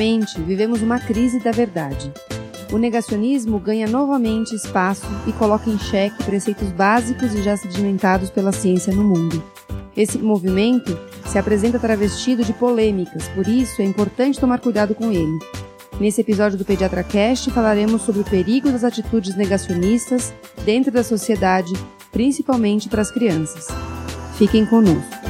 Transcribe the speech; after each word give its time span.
Atualmente, 0.00 0.40
vivemos 0.40 0.80
uma 0.80 0.98
crise 0.98 1.38
da 1.40 1.50
verdade. 1.50 2.10
O 2.72 2.78
negacionismo 2.78 3.58
ganha 3.58 3.86
novamente 3.86 4.54
espaço 4.54 5.04
e 5.26 5.32
coloca 5.32 5.68
em 5.68 5.78
xeque 5.78 6.24
preceitos 6.24 6.72
básicos 6.72 7.34
e 7.34 7.42
já 7.42 7.54
sedimentados 7.54 8.30
pela 8.30 8.50
ciência 8.50 8.94
no 8.94 9.04
mundo. 9.04 9.44
Esse 9.94 10.16
movimento 10.16 10.98
se 11.26 11.36
apresenta 11.36 11.78
travestido 11.78 12.42
de 12.42 12.54
polêmicas, 12.54 13.28
por 13.28 13.46
isso 13.46 13.82
é 13.82 13.84
importante 13.84 14.40
tomar 14.40 14.58
cuidado 14.58 14.94
com 14.94 15.12
ele. 15.12 15.38
Nesse 16.00 16.22
episódio 16.22 16.56
do 16.56 16.64
Pediatra 16.64 17.04
Cast 17.04 17.50
falaremos 17.50 18.00
sobre 18.00 18.22
o 18.22 18.24
perigo 18.24 18.70
das 18.70 18.84
atitudes 18.84 19.36
negacionistas 19.36 20.32
dentro 20.64 20.90
da 20.90 21.04
sociedade, 21.04 21.74
principalmente 22.10 22.88
para 22.88 23.02
as 23.02 23.10
crianças. 23.10 23.66
Fiquem 24.38 24.64
conosco. 24.64 25.29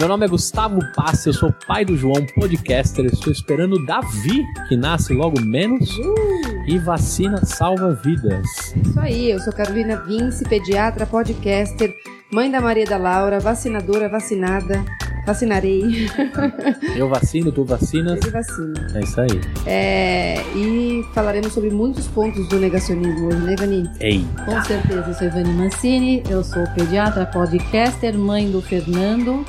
Meu 0.00 0.08
nome 0.08 0.24
é 0.24 0.28
Gustavo 0.30 0.80
Passi, 0.96 1.28
eu 1.28 1.34
sou 1.34 1.54
pai 1.66 1.84
do 1.84 1.94
João, 1.94 2.24
podcaster. 2.34 3.04
Estou 3.04 3.30
esperando 3.30 3.74
o 3.74 3.84
Davi, 3.84 4.46
que 4.66 4.74
nasce 4.74 5.12
logo 5.12 5.38
menos. 5.42 5.94
Uh! 5.98 6.64
E 6.66 6.78
vacina 6.78 7.44
salva 7.44 7.92
vidas. 8.02 8.46
Isso 8.82 8.98
aí, 8.98 9.30
eu 9.30 9.38
sou 9.40 9.52
Carolina 9.52 9.96
Vince, 9.96 10.42
pediatra, 10.48 11.04
podcaster, 11.04 11.94
mãe 12.32 12.50
da 12.50 12.62
Maria 12.62 12.86
da 12.86 12.96
Laura, 12.96 13.40
vacinadora, 13.40 14.08
vacinada. 14.08 14.82
Vacinarei. 15.26 16.08
Eu 16.96 17.06
vacino, 17.06 17.52
tu 17.52 17.62
vacinas. 17.62 18.18
Ele 18.22 18.30
vacina. 18.30 18.86
É 18.94 19.00
isso 19.00 19.20
aí. 19.20 19.40
É, 19.66 20.40
e 20.56 21.04
falaremos 21.12 21.52
sobre 21.52 21.68
muitos 21.68 22.06
pontos 22.08 22.48
do 22.48 22.58
negacionismo 22.58 23.26
hoje, 23.26 23.40
né, 23.42 23.52
Ivani? 23.52 23.90
Ei. 24.00 24.26
Com 24.46 24.62
certeza, 24.62 25.04
eu 25.06 25.14
sou 25.14 25.26
Ivani 25.26 25.52
Mancini, 25.52 26.22
eu 26.30 26.42
sou 26.42 26.64
pediatra, 26.74 27.26
podcaster, 27.26 28.16
mãe 28.16 28.50
do 28.50 28.62
Fernando 28.62 29.44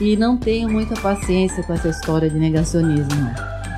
e 0.00 0.16
não 0.16 0.36
tenho 0.36 0.68
muita 0.68 0.94
paciência 1.00 1.62
com 1.64 1.72
essa 1.72 1.88
história 1.88 2.30
de 2.30 2.38
negacionismo. 2.38 3.30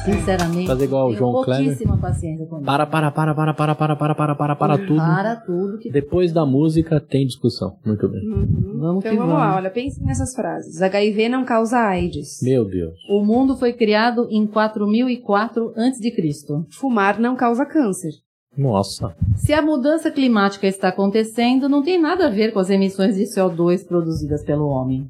Sinceramente, 0.05 0.67
fazer 0.67 0.85
igual 0.85 1.09
o 1.09 1.15
João 1.15 1.45
Kleber. 1.45 1.65
pouquíssima 1.65 1.99
paciência 1.99 2.47
com 2.47 2.57
isso. 2.57 2.65
Para, 2.65 2.87
para, 2.87 3.11
para, 3.11 3.35
para, 3.35 3.55
para, 3.55 3.75
para, 3.75 3.97
para, 3.97 4.15
para, 4.15 4.35
para, 4.35 4.57
para 4.57 4.79
tudo. 4.79 4.97
Para 4.97 5.37
tudo. 5.37 5.79
Que... 5.79 5.91
Depois 5.91 6.33
da 6.33 6.47
música 6.47 6.99
tem 7.01 7.27
discussão. 7.27 7.77
Muito 7.85 8.09
bem. 8.09 8.23
Uhum. 8.23 8.79
Vamos 8.79 9.05
então 9.05 9.13
que 9.13 9.19
vamos, 9.19 9.33
vamos 9.33 9.35
lá, 9.35 9.57
olha, 9.57 9.71
pense 9.71 10.03
nessas 10.03 10.35
frases. 10.35 10.81
HIV 10.81 11.29
não 11.29 11.45
causa 11.45 11.79
AIDS. 11.79 12.41
Meu 12.43 12.65
Deus. 12.65 12.95
O 13.11 13.23
mundo 13.23 13.57
foi 13.57 13.75
criado 13.75 14.27
em 14.31 14.47
4004 14.47 15.75
a.C. 15.77 16.65
Fumar 16.71 17.21
não 17.21 17.37
causa 17.37 17.67
câncer. 17.67 18.13
Nossa. 18.57 19.15
Se 19.37 19.53
a 19.53 19.63
mudança 19.63 20.11
climática 20.11 20.67
está 20.67 20.89
acontecendo, 20.89 21.69
não 21.69 21.83
tem 21.83 22.01
nada 22.01 22.27
a 22.27 22.31
ver 22.31 22.53
com 22.53 22.59
as 22.59 22.71
emissões 22.71 23.17
de 23.17 23.25
CO2 23.25 23.87
produzidas 23.87 24.43
pelo 24.43 24.67
homem. 24.67 25.09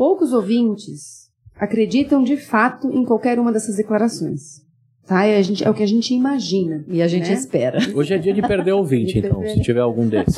Poucos 0.00 0.32
ouvintes 0.32 1.30
acreditam 1.54 2.24
de 2.24 2.38
fato 2.38 2.90
em 2.90 3.04
qualquer 3.04 3.38
uma 3.38 3.52
dessas 3.52 3.76
declarações. 3.76 4.62
Tá? 5.06 5.26
É, 5.26 5.42
gente, 5.42 5.62
é 5.62 5.68
o 5.68 5.74
que 5.74 5.82
a 5.82 5.86
gente 5.86 6.14
imagina. 6.14 6.82
E 6.88 7.02
a 7.02 7.06
gente 7.06 7.28
né? 7.28 7.34
espera. 7.34 7.78
Hoje 7.94 8.14
é 8.14 8.16
dia 8.16 8.32
de 8.32 8.40
perder 8.40 8.72
ouvinte, 8.72 9.18
então, 9.18 9.40
perder... 9.40 9.56
se 9.56 9.60
tiver 9.60 9.80
algum 9.80 10.08
desses. 10.08 10.36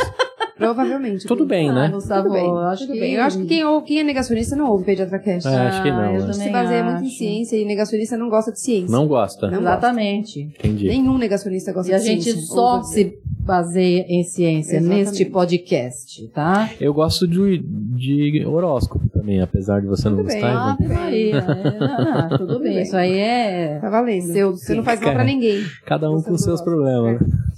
Provavelmente. 0.67 1.27
Tudo 1.27 1.47
bem, 1.47 1.73
né? 1.73 1.87
Ah, 1.87 1.91
Gustavo, 1.91 2.23
tudo 2.25 2.33
bem. 2.33 2.47
Eu 2.47 2.59
acho 2.59 2.83
tudo 2.83 2.93
que... 2.95 3.00
bem. 3.00 3.15
Eu 3.15 3.23
acho 3.23 3.39
que 3.39 3.47
quem, 3.47 3.65
ou, 3.65 3.83
quem 3.83 4.00
é 4.00 4.03
negacionista 4.03 4.56
não 4.56 4.71
ouve 4.71 4.84
Pediatra 4.84 5.19
Cast. 5.19 5.49
É, 5.49 5.55
acho 5.55 5.83
que 5.83 5.91
não. 5.91 5.99
Ah, 5.99 6.12
né? 6.12 6.33
Se 6.33 6.50
baseia 6.50 6.84
muito 6.84 7.05
em 7.05 7.11
ciência 7.11 7.56
e 7.56 7.65
negacionista 7.65 8.17
não 8.17 8.28
gosta 8.28 8.53
de 8.53 8.61
ciência. 8.61 8.91
Não 8.91 9.06
gosta. 9.06 9.50
Não 9.50 9.61
Exatamente. 9.61 10.45
Gosta. 10.45 10.59
Entendi. 10.59 10.89
Nenhum 10.89 11.19
negacionista 11.19 11.73
gosta 11.73 11.93
e 11.93 11.95
de 11.95 12.00
ciência. 12.03 12.31
E 12.31 12.33
a 12.33 12.34
gente 12.37 12.47
só 12.47 12.83
se 12.83 13.19
baseia 13.43 14.05
em 14.09 14.23
ciência 14.23 14.77
Exatamente. 14.77 15.06
neste 15.06 15.25
podcast, 15.25 16.28
tá? 16.28 16.71
Eu 16.81 16.94
gosto 16.94 17.27
de, 17.27 17.59
de 17.59 18.44
horóscopo 18.47 19.09
também, 19.09 19.41
apesar 19.41 19.81
de 19.81 19.87
você 19.89 20.05
tudo 20.05 20.19
não 20.19 20.25
bem. 20.25 20.41
gostar. 20.41 20.53
Ah, 20.55 20.77
Maria. 20.81 21.37
É, 21.39 21.79
não, 21.79 22.29
não, 22.31 22.39
tudo 22.39 22.61
bem. 22.62 22.83
Isso 22.83 22.97
aí 22.97 23.19
é. 23.19 23.79
Tá 23.81 23.91
valendo. 23.91 24.33
Seu 24.33 24.53
você 24.53 24.75
não 24.75 24.84
faz 24.84 25.00
mal 25.00 25.12
pra 25.12 25.25
ninguém. 25.25 25.62
Cada 25.84 26.11
um 26.11 26.23
com 26.23 26.37
seus 26.39 26.61
problemas. 26.61 27.21
É. 27.21 27.51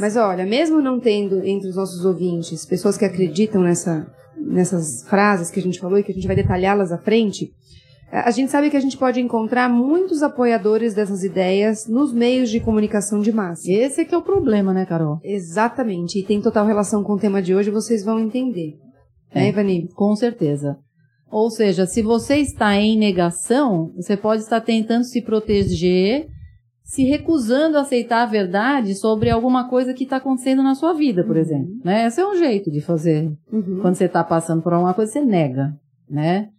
Mas 0.00 0.16
olha, 0.16 0.44
mesmo 0.44 0.80
não 0.80 1.00
tendo 1.00 1.44
entre 1.44 1.68
os 1.68 1.76
nossos 1.76 2.04
ouvintes 2.04 2.64
pessoas 2.64 2.96
que 2.96 3.04
acreditam 3.04 3.62
nessa, 3.62 4.06
nessas 4.36 5.02
frases 5.08 5.50
que 5.50 5.60
a 5.60 5.62
gente 5.62 5.80
falou 5.80 5.98
e 5.98 6.02
que 6.02 6.12
a 6.12 6.14
gente 6.14 6.26
vai 6.26 6.36
detalhá-las 6.36 6.92
à 6.92 6.98
frente, 6.98 7.52
a 8.10 8.30
gente 8.30 8.50
sabe 8.50 8.70
que 8.70 8.76
a 8.76 8.80
gente 8.80 8.96
pode 8.96 9.20
encontrar 9.20 9.68
muitos 9.68 10.22
apoiadores 10.22 10.94
dessas 10.94 11.24
ideias 11.24 11.88
nos 11.88 12.12
meios 12.12 12.48
de 12.48 12.60
comunicação 12.60 13.20
de 13.20 13.32
massa. 13.32 13.70
Esse 13.70 14.02
é 14.02 14.04
que 14.04 14.14
é 14.14 14.18
o 14.18 14.22
problema, 14.22 14.72
né, 14.72 14.86
Carol? 14.86 15.18
Exatamente. 15.24 16.20
E 16.20 16.22
tem 16.22 16.40
total 16.40 16.64
relação 16.64 17.02
com 17.02 17.14
o 17.14 17.18
tema 17.18 17.42
de 17.42 17.54
hoje, 17.54 17.70
vocês 17.70 18.04
vão 18.04 18.20
entender. 18.20 18.78
É, 19.32 19.40
né, 19.40 19.48
Ivani? 19.48 19.88
Com 19.94 20.14
certeza. 20.14 20.78
Ou 21.28 21.50
seja, 21.50 21.86
se 21.86 22.02
você 22.02 22.36
está 22.36 22.76
em 22.76 22.96
negação, 22.96 23.90
você 23.96 24.16
pode 24.16 24.42
estar 24.42 24.60
tentando 24.60 25.02
se 25.02 25.20
proteger, 25.20 26.28
se 26.84 27.02
recusando 27.04 27.78
a 27.78 27.80
aceitar 27.80 28.22
a 28.22 28.30
verdade 28.30 28.94
sobre 28.94 29.30
alguma 29.30 29.68
coisa 29.68 29.94
que 29.94 30.04
está 30.04 30.18
acontecendo 30.18 30.62
na 30.62 30.74
sua 30.74 30.92
vida, 30.92 31.24
por 31.24 31.34
uhum. 31.34 31.42
exemplo. 31.42 31.74
Né? 31.82 32.06
Esse 32.06 32.20
é 32.20 32.26
um 32.26 32.36
jeito 32.36 32.70
de 32.70 32.82
fazer. 32.82 33.32
Uhum. 33.50 33.78
Quando 33.80 33.94
você 33.94 34.04
está 34.04 34.22
passando 34.22 34.62
por 34.62 34.74
alguma 34.74 34.92
coisa, 34.92 35.10
você 35.10 35.20
nega, 35.22 35.74
né? 36.08 36.50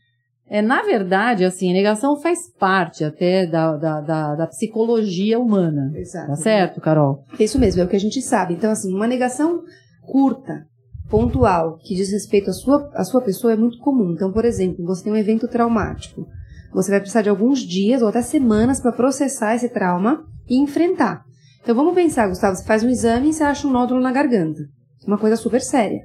É, 0.48 0.62
na 0.62 0.82
verdade, 0.84 1.44
assim, 1.44 1.72
a 1.72 1.74
negação 1.74 2.18
faz 2.18 2.52
parte 2.60 3.04
até 3.04 3.48
da, 3.48 3.78
da, 3.78 4.02
da, 4.02 4.36
da 4.36 4.48
psicologia 4.48 5.40
humana. 5.40 5.92
Exato. 5.96 6.28
Tá 6.28 6.36
certo, 6.36 6.82
Carol? 6.82 7.24
É 7.40 7.44
isso 7.44 7.60
mesmo, 7.60 7.82
é 7.82 7.86
o 7.86 7.88
que 7.88 7.96
a 7.96 8.00
gente 8.00 8.22
sabe. 8.22 8.54
Então, 8.54 8.70
assim, 8.70 8.94
uma 8.94 9.08
negação 9.08 9.64
curta, 10.04 10.68
pontual, 11.10 11.78
que 11.84 11.96
diz 11.96 12.12
respeito 12.12 12.50
à 12.50 12.54
sua, 12.54 12.92
à 12.94 13.04
sua 13.04 13.22
pessoa 13.22 13.54
é 13.54 13.56
muito 13.56 13.80
comum. 13.80 14.12
Então, 14.12 14.32
por 14.32 14.46
exemplo, 14.46 14.86
você 14.86 15.04
tem 15.04 15.14
um 15.14 15.18
evento 15.18 15.48
traumático. 15.48 16.28
Você 16.76 16.92
vai 16.92 17.00
precisar 17.00 17.22
de 17.22 17.30
alguns 17.30 17.60
dias 17.60 18.02
ou 18.02 18.10
até 18.10 18.22
semanas 18.22 18.82
para 18.82 18.92
processar 18.92 19.56
esse 19.56 19.70
trauma 19.70 20.26
e 20.48 20.58
enfrentar. 20.58 21.24
Então, 21.64 21.74
vamos 21.74 21.96
pensar, 21.96 22.28
Gustavo, 22.28 22.56
você 22.56 22.66
faz 22.66 22.84
um 22.84 22.90
exame 22.90 23.30
e 23.30 23.34
você 23.34 23.44
acha 23.44 23.68
um 23.68 23.72
nódulo 23.72 24.02
na 24.02 24.12
garganta. 24.12 24.62
Uma 25.08 25.18
coisa 25.18 25.36
super 25.36 25.62
séria. 25.62 26.02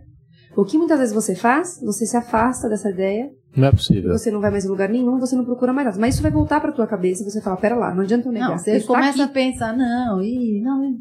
O 0.56 0.64
que 0.64 0.78
muitas 0.78 0.98
vezes 0.98 1.14
você 1.14 1.34
faz? 1.34 1.80
Você 1.82 2.06
se 2.06 2.16
afasta 2.16 2.68
dessa 2.68 2.88
ideia 2.88 3.30
não 3.56 3.66
é 3.66 3.72
possível. 3.72 4.12
Você 4.12 4.30
não 4.30 4.40
vai 4.40 4.50
mais 4.50 4.64
em 4.64 4.68
lugar 4.68 4.88
nenhum, 4.88 5.18
você 5.18 5.34
não 5.34 5.44
procura 5.44 5.72
mais 5.72 5.86
nada. 5.86 5.98
Mas 5.98 6.14
isso 6.14 6.22
vai 6.22 6.30
voltar 6.30 6.60
pra 6.60 6.70
tua 6.70 6.86
cabeça 6.86 7.22
e 7.22 7.24
você 7.28 7.40
fala, 7.40 7.56
pera 7.56 7.74
lá, 7.74 7.92
não 7.92 8.02
adianta 8.02 8.28
eu 8.28 8.32
negar. 8.32 8.50
Não, 8.50 8.58
você 8.58 8.80
começa 8.80 9.18
tá 9.18 9.24
a 9.24 9.28
pensar, 9.28 9.76
não, 9.76 10.22
ih, 10.22 10.60
não, 10.62 10.96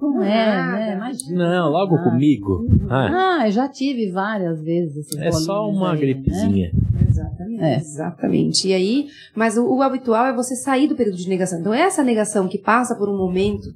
não 0.00 0.22
é, 0.22 0.72
né? 0.72 0.94
Imagina. 0.96 1.60
Não, 1.60 1.70
logo 1.70 1.96
ah, 1.96 2.02
comigo. 2.02 2.66
Ah. 2.90 3.40
ah, 3.40 3.50
já 3.50 3.68
tive 3.68 4.10
várias 4.10 4.62
vezes. 4.62 5.06
É 5.16 5.32
só 5.32 5.68
uma 5.68 5.92
aí, 5.92 5.98
gripezinha. 5.98 6.70
Né? 6.74 6.80
Exatamente. 7.34 7.62
É. 7.62 7.76
Exatamente. 7.76 8.68
E 8.68 8.74
aí, 8.74 9.06
mas 9.34 9.56
o, 9.56 9.66
o 9.66 9.82
habitual 9.82 10.26
é 10.26 10.32
você 10.32 10.56
sair 10.56 10.86
do 10.86 10.96
período 10.96 11.16
de 11.16 11.28
negação. 11.28 11.60
Então, 11.60 11.74
essa 11.74 12.02
negação 12.02 12.48
que 12.48 12.58
passa 12.58 12.94
por 12.94 13.08
um 13.08 13.16
momento, 13.16 13.68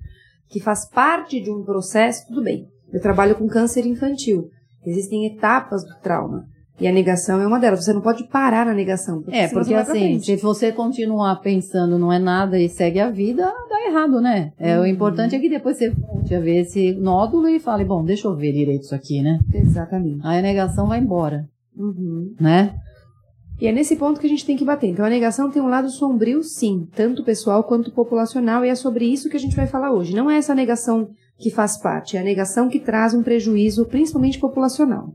que 0.49 0.61
faz 0.61 0.89
parte 0.89 1.41
de 1.41 1.51
um 1.51 1.63
processo, 1.63 2.27
tudo 2.27 2.43
bem. 2.43 2.69
Eu 2.93 3.01
trabalho 3.01 3.35
com 3.35 3.47
câncer 3.47 3.87
infantil. 3.87 4.49
Existem 4.85 5.27
etapas 5.27 5.85
do 5.85 5.95
trauma. 6.03 6.47
E 6.81 6.87
a 6.87 6.93
negação 6.93 7.41
é 7.41 7.47
uma 7.47 7.59
delas. 7.59 7.85
Você 7.85 7.93
não 7.93 8.01
pode 8.01 8.25
parar 8.29 8.65
na 8.65 8.73
negação. 8.73 9.21
Porque 9.23 9.37
é, 9.37 9.49
porque 9.49 9.75
assim, 9.75 10.19
se 10.21 10.37
você 10.37 10.71
continuar 10.71 11.37
pensando 11.37 11.99
não 11.99 12.13
é 12.13 12.19
nada 12.19 12.59
e 12.59 12.69
segue 12.69 13.01
a 13.01 13.11
vida, 13.11 13.53
dá 13.69 13.87
errado, 13.87 14.21
né? 14.21 14.53
É, 14.57 14.77
uhum. 14.77 14.85
O 14.85 14.87
importante 14.87 15.35
é 15.35 15.39
que 15.41 15.49
depois 15.49 15.77
você 15.77 15.91
volte 15.91 16.35
a 16.35 16.41
ver 16.41 16.61
esse 16.61 16.93
nódulo 16.93 17.49
e 17.49 17.59
fale, 17.59 17.85
bom, 17.85 18.05
deixa 18.05 18.29
eu 18.29 18.37
ver 18.37 18.53
direito 18.53 18.83
isso 18.83 18.95
aqui, 18.95 19.21
né? 19.21 19.41
Exatamente. 19.53 20.21
Aí 20.23 20.39
a 20.39 20.43
negação 20.43 20.87
vai 20.87 21.01
embora. 21.01 21.49
Uhum. 21.77 22.35
Né? 22.41 22.75
E 23.61 23.67
é 23.67 23.73
nesse 23.73 23.97
ponto 23.97 24.21
que 24.21 24.27
a 24.27 24.31
gente 24.31 24.47
tem 24.47 24.57
que 24.57 24.65
bater. 24.65 24.89
Então 24.89 25.05
a 25.05 25.11
negação 25.11 25.51
tem 25.51 25.61
um 25.61 25.69
lado 25.69 25.91
sombrio, 25.91 26.43
sim, 26.45 26.89
tanto 26.95 27.25
pessoal 27.25 27.65
quanto 27.65 27.91
populacional, 27.91 28.65
e 28.65 28.69
é 28.69 28.75
sobre 28.75 29.05
isso 29.05 29.29
que 29.29 29.37
a 29.37 29.41
gente 29.41 29.57
vai 29.57 29.67
falar 29.67 29.93
hoje. 29.93 30.15
Não 30.15 30.31
é 30.31 30.37
essa 30.37 30.55
negação 30.55 31.11
que 31.37 31.51
faz 31.51 31.77
parte, 31.77 32.17
é 32.17 32.21
a 32.21 32.25
negação 32.25 32.69
que 32.69 32.81
traz 32.81 33.15
um 33.15 33.23
prejuízo, 33.23 33.87
principalmente 33.87 34.39
populacional. 34.39 35.15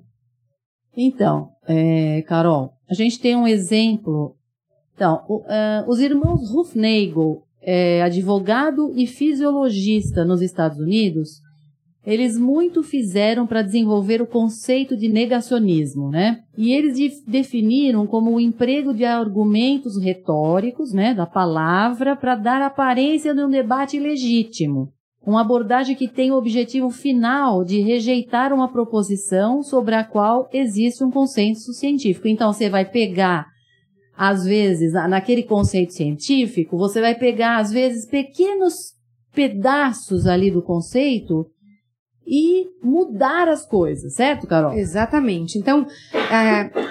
Então, 0.95 1.49
é, 1.67 2.21
Carol, 2.23 2.73
a 2.89 2.93
gente 2.93 3.19
tem 3.19 3.35
um 3.35 3.47
exemplo. 3.47 4.35
Então, 4.93 5.23
o, 5.27 5.37
uh, 5.37 5.89
os 5.89 5.99
irmãos 5.99 6.53
Hufnagel, 6.53 7.43
é, 7.61 8.03
advogado 8.03 8.93
e 8.95 9.07
fisiologista 9.07 10.23
nos 10.23 10.41
Estados 10.41 10.77
Unidos, 10.77 11.39
eles 12.05 12.37
muito 12.37 12.83
fizeram 12.83 13.47
para 13.47 13.61
desenvolver 13.61 14.21
o 14.21 14.27
conceito 14.27 14.97
de 14.97 15.07
negacionismo, 15.07 16.09
né? 16.09 16.41
E 16.57 16.73
eles 16.73 16.95
de 16.95 17.09
definiram 17.25 18.05
como 18.05 18.31
o 18.31 18.39
emprego 18.39 18.93
de 18.93 19.05
argumentos 19.05 19.97
retóricos, 19.97 20.91
né, 20.91 21.13
da 21.13 21.25
palavra, 21.25 22.15
para 22.15 22.35
dar 22.35 22.61
aparência 22.61 23.33
de 23.33 23.41
um 23.41 23.49
debate 23.49 23.97
legítimo. 23.97 24.89
Uma 25.25 25.41
abordagem 25.41 25.95
que 25.95 26.09
tem 26.09 26.31
o 26.31 26.35
objetivo 26.35 26.89
final 26.89 27.63
de 27.63 27.79
rejeitar 27.79 28.51
uma 28.51 28.69
proposição 28.69 29.63
sobre 29.63 29.95
a 29.95 30.03
qual 30.03 30.49
existe 30.51 31.01
um 31.01 31.09
consenso 31.09 31.71
científico. 31.71 32.27
Então, 32.27 32.51
você 32.51 32.69
vai 32.69 32.83
pegar, 32.83 33.45
às 34.17 34.43
vezes, 34.43 34.91
naquele 34.91 35.43
conceito 35.43 35.93
científico, 35.93 36.77
você 36.77 36.99
vai 36.99 37.15
pegar, 37.15 37.59
às 37.59 37.71
vezes, 37.71 38.05
pequenos 38.05 38.91
pedaços 39.33 40.27
ali 40.27 40.51
do 40.51 40.61
conceito 40.61 41.47
e 42.25 42.67
mudar 42.81 43.47
as 43.47 43.65
coisas, 43.65 44.15
certo, 44.15 44.47
Carol? 44.47 44.73
Exatamente. 44.73 45.57
Então, 45.57 45.85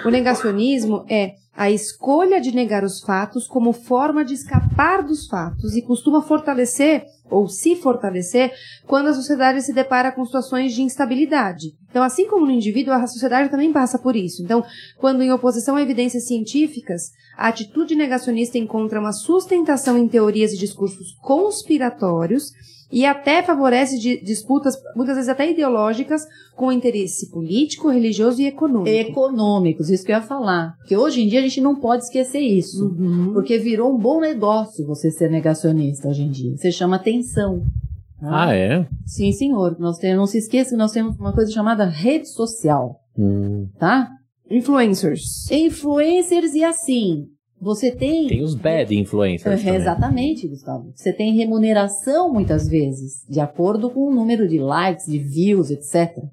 o 0.05 0.09
negacionismo 0.09 1.05
é 1.09 1.35
a 1.55 1.69
escolha 1.69 2.41
de 2.41 2.51
negar 2.51 2.83
os 2.83 3.01
fatos 3.01 3.47
como 3.47 3.73
forma 3.73 4.25
de 4.25 4.33
escapar 4.33 5.03
dos 5.03 5.27
fatos 5.27 5.75
e 5.75 5.83
costuma 5.83 6.21
fortalecer 6.21 7.05
ou 7.29 7.47
se 7.47 7.75
fortalecer 7.75 8.51
quando 8.87 9.07
a 9.07 9.13
sociedade 9.13 9.61
se 9.61 9.71
depara 9.71 10.11
com 10.11 10.25
situações 10.25 10.73
de 10.73 10.81
instabilidade. 10.81 11.75
Então, 11.89 12.03
assim 12.03 12.27
como 12.27 12.45
no 12.45 12.51
indivíduo, 12.51 12.93
a 12.93 13.05
sociedade 13.05 13.49
também 13.49 13.71
passa 13.71 13.99
por 13.99 14.15
isso. 14.15 14.41
Então, 14.41 14.63
quando 14.97 15.21
em 15.21 15.31
oposição 15.31 15.75
a 15.75 15.81
evidências 15.81 16.27
científicas, 16.27 17.11
a 17.37 17.47
atitude 17.47 17.95
negacionista 17.95 18.57
encontra 18.57 18.99
uma 18.99 19.13
sustentação 19.13 19.97
em 19.97 20.07
teorias 20.07 20.53
e 20.53 20.57
discursos 20.57 21.15
conspiratórios 21.21 22.51
e 22.93 23.07
até 23.07 23.41
favorece 23.41 23.97
disputas, 24.23 24.75
muitas 24.95 25.15
vezes 25.15 25.27
até 25.27 25.49
ideológicas, 25.49 26.21
com 26.55 26.71
interesse 26.71 27.31
político, 27.31 27.89
religioso 27.89 28.39
e 28.39 28.45
econômico. 28.45 28.87
Econômicos, 28.87 29.89
isso 29.89 30.05
que 30.05 30.11
eu 30.11 30.17
ia 30.17 30.21
falar. 30.21 30.75
Porque 30.77 30.95
hoje 30.95 31.23
em 31.23 31.27
dia 31.27 31.39
a 31.39 31.41
gente 31.41 31.59
não 31.59 31.75
pode 31.75 32.03
esquecer 32.03 32.39
isso. 32.39 32.85
Uhum. 32.85 33.33
Porque 33.33 33.57
virou 33.57 33.91
um 33.91 33.97
bom 33.97 34.21
negócio 34.21 34.85
você 34.85 35.09
ser 35.09 35.31
negacionista 35.31 36.07
hoje 36.07 36.21
em 36.21 36.29
dia. 36.29 36.55
Você 36.55 36.71
chama 36.71 36.97
atenção. 36.97 37.63
Tá? 38.21 38.45
Ah, 38.45 38.55
é? 38.55 38.87
Sim, 39.07 39.31
senhor. 39.31 39.75
Nós 39.79 39.97
temos, 39.97 40.17
não 40.17 40.27
se 40.27 40.37
esqueça 40.37 40.69
que 40.69 40.77
nós 40.77 40.91
temos 40.91 41.17
uma 41.17 41.33
coisa 41.33 41.51
chamada 41.51 41.85
rede 41.85 42.29
social. 42.29 42.99
Hum. 43.17 43.67
Tá? 43.79 44.07
Influencers. 44.51 45.49
Influencers 45.49 46.53
e 46.53 46.63
assim, 46.63 47.25
você 47.63 47.91
tem. 47.91 48.27
Tem 48.27 48.43
os 48.43 48.55
bad 48.55 48.95
influencers. 48.95 49.65
É, 49.65 49.75
exatamente, 49.75 50.47
Gustavo. 50.47 50.91
Você 50.95 51.13
tem 51.13 51.33
remuneração 51.33 52.31
muitas 52.31 52.67
vezes, 52.67 53.25
de 53.29 53.39
acordo 53.39 53.89
com 53.89 54.07
o 54.07 54.13
número 54.13 54.47
de 54.47 54.59
likes, 54.59 55.05
de 55.05 55.17
views, 55.17 55.71
etc. 55.71 56.23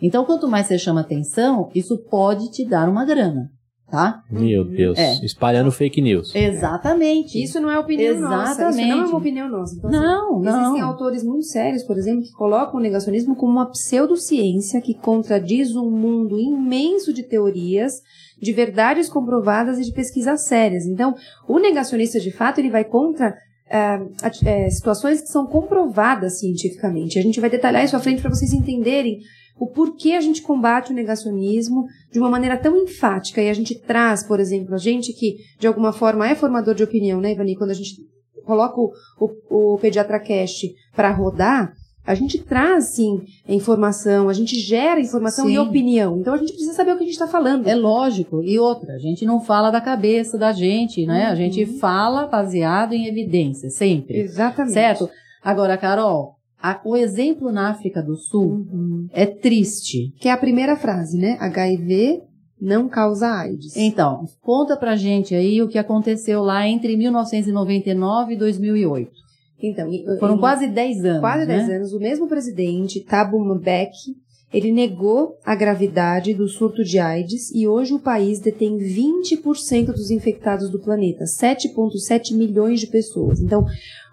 Então, 0.00 0.24
quanto 0.24 0.48
mais 0.48 0.66
você 0.66 0.78
chama 0.78 1.00
atenção, 1.00 1.70
isso 1.74 1.98
pode 1.98 2.50
te 2.50 2.64
dar 2.64 2.88
uma 2.88 3.04
grana, 3.04 3.50
tá? 3.90 4.22
Meu 4.30 4.64
Deus. 4.64 4.96
É. 4.96 5.14
Espalhando 5.24 5.72
fake 5.72 6.00
news. 6.00 6.32
Exatamente. 6.34 7.42
Isso 7.42 7.60
não 7.60 7.70
é 7.70 7.78
opinião 7.78 8.14
Exatamente. 8.14 8.48
nossa. 8.56 8.70
Isso 8.70 8.88
não 8.88 9.02
é 9.02 9.06
uma 9.06 9.18
opinião 9.18 9.48
nossa. 9.48 9.74
Então, 9.76 9.90
assim, 9.90 9.98
não, 9.98 10.40
não. 10.40 10.60
Existem 10.60 10.80
autores 10.82 11.24
muito 11.24 11.46
sérios, 11.46 11.82
por 11.82 11.98
exemplo, 11.98 12.22
que 12.22 12.32
colocam 12.32 12.78
o 12.78 12.82
negacionismo 12.82 13.34
como 13.34 13.52
uma 13.52 13.70
pseudociência 13.70 14.80
que 14.80 14.94
contradiz 14.94 15.74
um 15.74 15.90
mundo 15.90 16.38
imenso 16.38 17.12
de 17.12 17.24
teorias 17.24 17.94
de 18.40 18.52
verdades 18.52 19.08
comprovadas 19.08 19.78
e 19.78 19.82
de 19.82 19.92
pesquisas 19.92 20.46
sérias. 20.46 20.86
Então, 20.86 21.14
o 21.46 21.58
negacionista, 21.58 22.20
de 22.20 22.30
fato, 22.30 22.58
ele 22.58 22.70
vai 22.70 22.84
contra 22.84 23.34
é, 23.70 24.00
é, 24.44 24.70
situações 24.70 25.20
que 25.20 25.28
são 25.28 25.46
comprovadas 25.46 26.38
cientificamente. 26.38 27.18
A 27.18 27.22
gente 27.22 27.40
vai 27.40 27.50
detalhar 27.50 27.84
isso 27.84 27.96
à 27.96 28.00
frente 28.00 28.22
para 28.22 28.30
vocês 28.30 28.52
entenderem 28.52 29.18
o 29.58 29.66
porquê 29.66 30.12
a 30.12 30.20
gente 30.20 30.40
combate 30.40 30.92
o 30.92 30.94
negacionismo 30.94 31.84
de 32.12 32.18
uma 32.18 32.30
maneira 32.30 32.56
tão 32.56 32.76
enfática. 32.76 33.42
E 33.42 33.50
a 33.50 33.54
gente 33.54 33.78
traz, 33.80 34.22
por 34.22 34.40
exemplo, 34.40 34.74
a 34.74 34.78
gente 34.78 35.12
que 35.12 35.36
de 35.58 35.66
alguma 35.66 35.92
forma 35.92 36.28
é 36.28 36.34
formador 36.34 36.74
de 36.74 36.84
opinião, 36.84 37.20
né, 37.20 37.32
Ivani? 37.32 37.56
Quando 37.56 37.70
a 37.70 37.74
gente 37.74 37.96
coloca 38.44 38.80
o, 38.80 38.92
o, 39.20 39.74
o 39.74 39.78
Pediatra 39.78 40.20
Cast 40.20 40.72
para 40.94 41.10
rodar, 41.10 41.72
a 42.08 42.14
gente 42.14 42.38
traz, 42.38 42.86
sim, 42.86 43.20
informação, 43.46 44.30
a 44.30 44.32
gente 44.32 44.58
gera 44.58 44.98
informação 44.98 45.44
sim. 45.44 45.52
e 45.52 45.58
opinião. 45.58 46.18
Então 46.18 46.32
a 46.32 46.38
gente 46.38 46.52
precisa 46.52 46.72
saber 46.72 46.92
o 46.92 46.96
que 46.96 47.02
a 47.02 47.04
gente 47.06 47.12
está 47.12 47.28
falando. 47.28 47.66
É 47.66 47.74
lógico. 47.74 48.42
E 48.42 48.58
outra, 48.58 48.94
a 48.94 48.98
gente 48.98 49.26
não 49.26 49.42
fala 49.42 49.70
da 49.70 49.78
cabeça 49.78 50.38
da 50.38 50.50
gente, 50.50 51.04
né? 51.04 51.26
Uhum. 51.26 51.32
A 51.32 51.34
gente 51.34 51.64
uhum. 51.64 51.78
fala 51.78 52.26
baseado 52.26 52.94
em 52.94 53.06
evidência, 53.06 53.68
sempre. 53.68 54.20
Exatamente. 54.20 54.72
Certo? 54.72 55.10
Agora, 55.44 55.76
Carol, 55.76 56.36
a, 56.62 56.80
o 56.82 56.96
exemplo 56.96 57.52
na 57.52 57.68
África 57.68 58.02
do 58.02 58.16
Sul 58.16 58.66
uhum. 58.72 59.06
é 59.12 59.26
triste. 59.26 60.10
Que 60.18 60.28
é 60.28 60.32
a 60.32 60.38
primeira 60.38 60.76
frase, 60.76 61.18
né? 61.18 61.36
HIV 61.38 62.22
não 62.58 62.88
causa 62.88 63.28
AIDS. 63.28 63.76
Então, 63.76 64.24
conta 64.40 64.78
pra 64.78 64.96
gente 64.96 65.34
aí 65.34 65.60
o 65.60 65.68
que 65.68 65.78
aconteceu 65.78 66.42
lá 66.42 66.66
entre 66.66 66.96
1999 66.96 68.32
e 68.32 68.36
2008. 68.38 69.27
Então, 69.60 69.90
foram 70.18 70.38
quase 70.38 70.68
10 70.68 71.04
anos. 71.04 71.20
Quase 71.20 71.46
10 71.46 71.68
né? 71.68 71.76
anos. 71.76 71.92
O 71.92 71.98
mesmo 71.98 72.28
presidente, 72.28 73.00
Thabo 73.00 73.38
Mbeki, 73.38 74.16
ele 74.52 74.72
negou 74.72 75.36
a 75.44 75.54
gravidade 75.54 76.32
do 76.32 76.48
surto 76.48 76.82
de 76.82 76.98
AIDS 76.98 77.50
e 77.54 77.68
hoje 77.68 77.92
o 77.92 78.00
país 78.00 78.40
detém 78.40 78.78
20% 78.78 79.86
dos 79.86 80.10
infectados 80.10 80.70
do 80.70 80.80
planeta, 80.80 81.24
7,7 81.24 82.34
milhões 82.34 82.80
de 82.80 82.86
pessoas. 82.86 83.40
Então, 83.40 83.66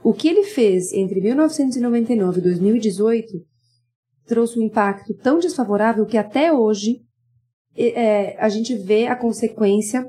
o 0.04 0.14
que 0.14 0.28
ele 0.28 0.44
fez 0.44 0.92
entre 0.92 1.22
1999 1.22 2.40
e 2.40 2.44
2018 2.44 3.34
trouxe 4.28 4.60
um 4.60 4.64
impacto 4.64 5.14
tão 5.14 5.40
desfavorável 5.40 6.06
que 6.06 6.18
até 6.18 6.52
hoje 6.52 7.02
é, 7.78 8.36
a 8.40 8.50
gente 8.50 8.76
vê 8.76 9.08
a 9.08 9.16
consequência 9.16 10.06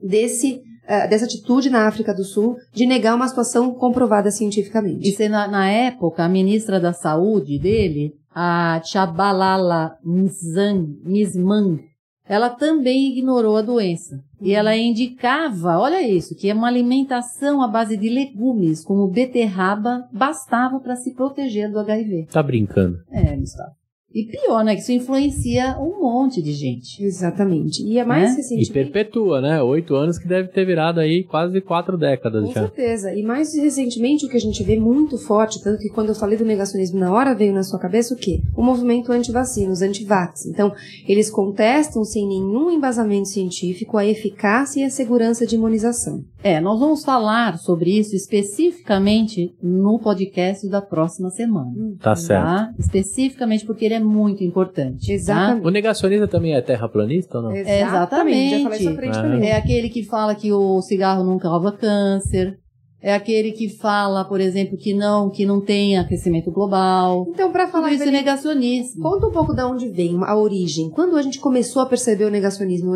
desse 0.00 0.62
dessa 1.08 1.24
atitude 1.24 1.70
na 1.70 1.86
África 1.86 2.14
do 2.14 2.24
Sul 2.24 2.56
de 2.72 2.86
negar 2.86 3.14
uma 3.14 3.28
situação 3.28 3.74
comprovada 3.74 4.30
cientificamente. 4.30 5.08
E 5.08 5.28
na, 5.28 5.48
na 5.48 5.68
época, 5.68 6.24
a 6.24 6.28
ministra 6.28 6.78
da 6.78 6.92
Saúde 6.92 7.58
dele, 7.58 8.14
a 8.34 8.80
Chabalala 8.84 9.96
Mizmang, 10.04 11.80
ela 12.28 12.50
também 12.50 13.12
ignorou 13.12 13.56
a 13.56 13.62
doença. 13.62 14.20
E 14.40 14.52
ela 14.52 14.72
uhum. 14.72 14.76
indicava, 14.76 15.78
olha 15.78 16.02
isso, 16.02 16.34
que 16.34 16.52
uma 16.52 16.66
alimentação 16.66 17.62
à 17.62 17.68
base 17.68 17.96
de 17.96 18.08
legumes, 18.08 18.84
como 18.84 19.08
beterraba, 19.08 20.06
bastava 20.12 20.80
para 20.80 20.96
se 20.96 21.14
proteger 21.14 21.70
do 21.70 21.78
HIV. 21.78 22.26
Tá 22.30 22.42
brincando? 22.42 22.98
É, 23.10 23.36
Gustavo. 23.36 23.70
E 24.16 24.24
pior, 24.24 24.64
né? 24.64 24.74
Que 24.74 24.80
isso 24.80 24.92
influencia 24.92 25.76
um 25.78 26.00
monte 26.00 26.40
de 26.40 26.54
gente. 26.54 27.04
Exatamente. 27.04 27.82
E 27.82 27.98
é 27.98 28.04
mais 28.04 28.30
né? 28.30 28.36
recentemente... 28.38 28.70
E 28.70 28.72
perpetua, 28.72 29.42
né? 29.42 29.62
Oito 29.62 29.94
anos 29.94 30.18
que 30.18 30.26
deve 30.26 30.48
ter 30.48 30.64
virado 30.64 31.00
aí 31.00 31.22
quase 31.22 31.60
quatro 31.60 31.98
décadas 31.98 32.42
Com 32.46 32.52
já. 32.52 32.62
certeza. 32.62 33.14
E 33.14 33.22
mais 33.22 33.54
recentemente 33.54 34.24
o 34.24 34.30
que 34.30 34.36
a 34.38 34.40
gente 34.40 34.62
vê 34.62 34.78
muito 34.78 35.18
forte, 35.18 35.62
tanto 35.62 35.82
que 35.82 35.90
quando 35.90 36.08
eu 36.08 36.14
falei 36.14 36.38
do 36.38 36.46
negacionismo 36.46 36.98
na 36.98 37.12
hora 37.12 37.34
veio 37.34 37.52
na 37.52 37.62
sua 37.62 37.78
cabeça 37.78 38.14
o 38.14 38.16
quê? 38.16 38.40
O 38.56 38.62
movimento 38.62 39.12
anti-vacina, 39.12 39.70
os 39.70 39.82
anti-vax. 39.82 40.46
Então, 40.46 40.72
eles 41.06 41.28
contestam 41.28 42.02
sem 42.02 42.26
nenhum 42.26 42.70
embasamento 42.70 43.28
científico 43.28 43.98
a 43.98 44.06
eficácia 44.06 44.80
e 44.80 44.84
a 44.84 44.90
segurança 44.90 45.46
de 45.46 45.56
imunização. 45.56 46.24
É, 46.46 46.60
nós 46.60 46.78
vamos 46.78 47.04
falar 47.04 47.58
sobre 47.58 47.98
isso 47.98 48.14
especificamente 48.14 49.52
no 49.60 49.98
podcast 49.98 50.68
da 50.68 50.80
próxima 50.80 51.28
semana. 51.28 51.72
Tá, 51.98 52.10
tá? 52.10 52.14
certo. 52.14 52.78
Especificamente 52.78 53.66
porque 53.66 53.84
ele 53.84 53.94
é 53.94 53.98
muito 53.98 54.44
importante. 54.44 55.08
Tá? 55.08 55.12
Exatamente. 55.12 55.62
Tá? 55.62 55.68
O 55.68 55.72
negacionista 55.72 56.28
também 56.28 56.54
é 56.54 56.60
terraplanista 56.60 57.38
ou 57.38 57.42
não? 57.42 57.52
Exatamente. 57.52 58.62
Já 58.62 58.62
falei 58.62 58.78
isso 58.78 58.88
à 58.88 58.94
frente 58.94 59.18
é. 59.18 59.22
também. 59.22 59.48
É 59.48 59.56
aquele 59.56 59.88
que 59.88 60.04
fala 60.04 60.36
que 60.36 60.52
o 60.52 60.80
cigarro 60.82 61.24
não 61.24 61.36
causa 61.36 61.72
câncer. 61.72 62.56
É 63.02 63.12
aquele 63.12 63.50
que 63.50 63.68
fala, 63.68 64.24
por 64.24 64.40
exemplo, 64.40 64.76
que 64.76 64.94
não, 64.94 65.28
que 65.28 65.44
não 65.44 65.60
tem 65.60 65.98
aquecimento 65.98 66.52
global. 66.52 67.26
Então, 67.28 67.50
para 67.50 67.66
falar 67.66 67.92
isso 67.92 68.04
é 68.04 68.10
negacionismo. 68.10 69.02
Conta 69.02 69.26
um 69.26 69.32
pouco 69.32 69.52
de 69.52 69.62
onde 69.64 69.88
vem 69.88 70.16
a 70.22 70.36
origem. 70.36 70.90
Quando 70.90 71.16
a 71.16 71.22
gente 71.22 71.40
começou 71.40 71.82
a 71.82 71.86
perceber 71.86 72.24
o 72.24 72.30
negacionismo 72.30 72.94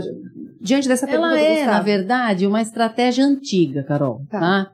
diante 0.61 0.87
dessa 0.87 1.07
pergunta 1.07 1.39
Ela 1.39 1.41
é, 1.41 1.67
na 1.67 1.81
verdade, 1.81 2.47
uma 2.47 2.61
estratégia 2.61 3.25
antiga, 3.25 3.83
Carol, 3.83 4.23
tá? 4.29 4.41
tá? 4.41 4.73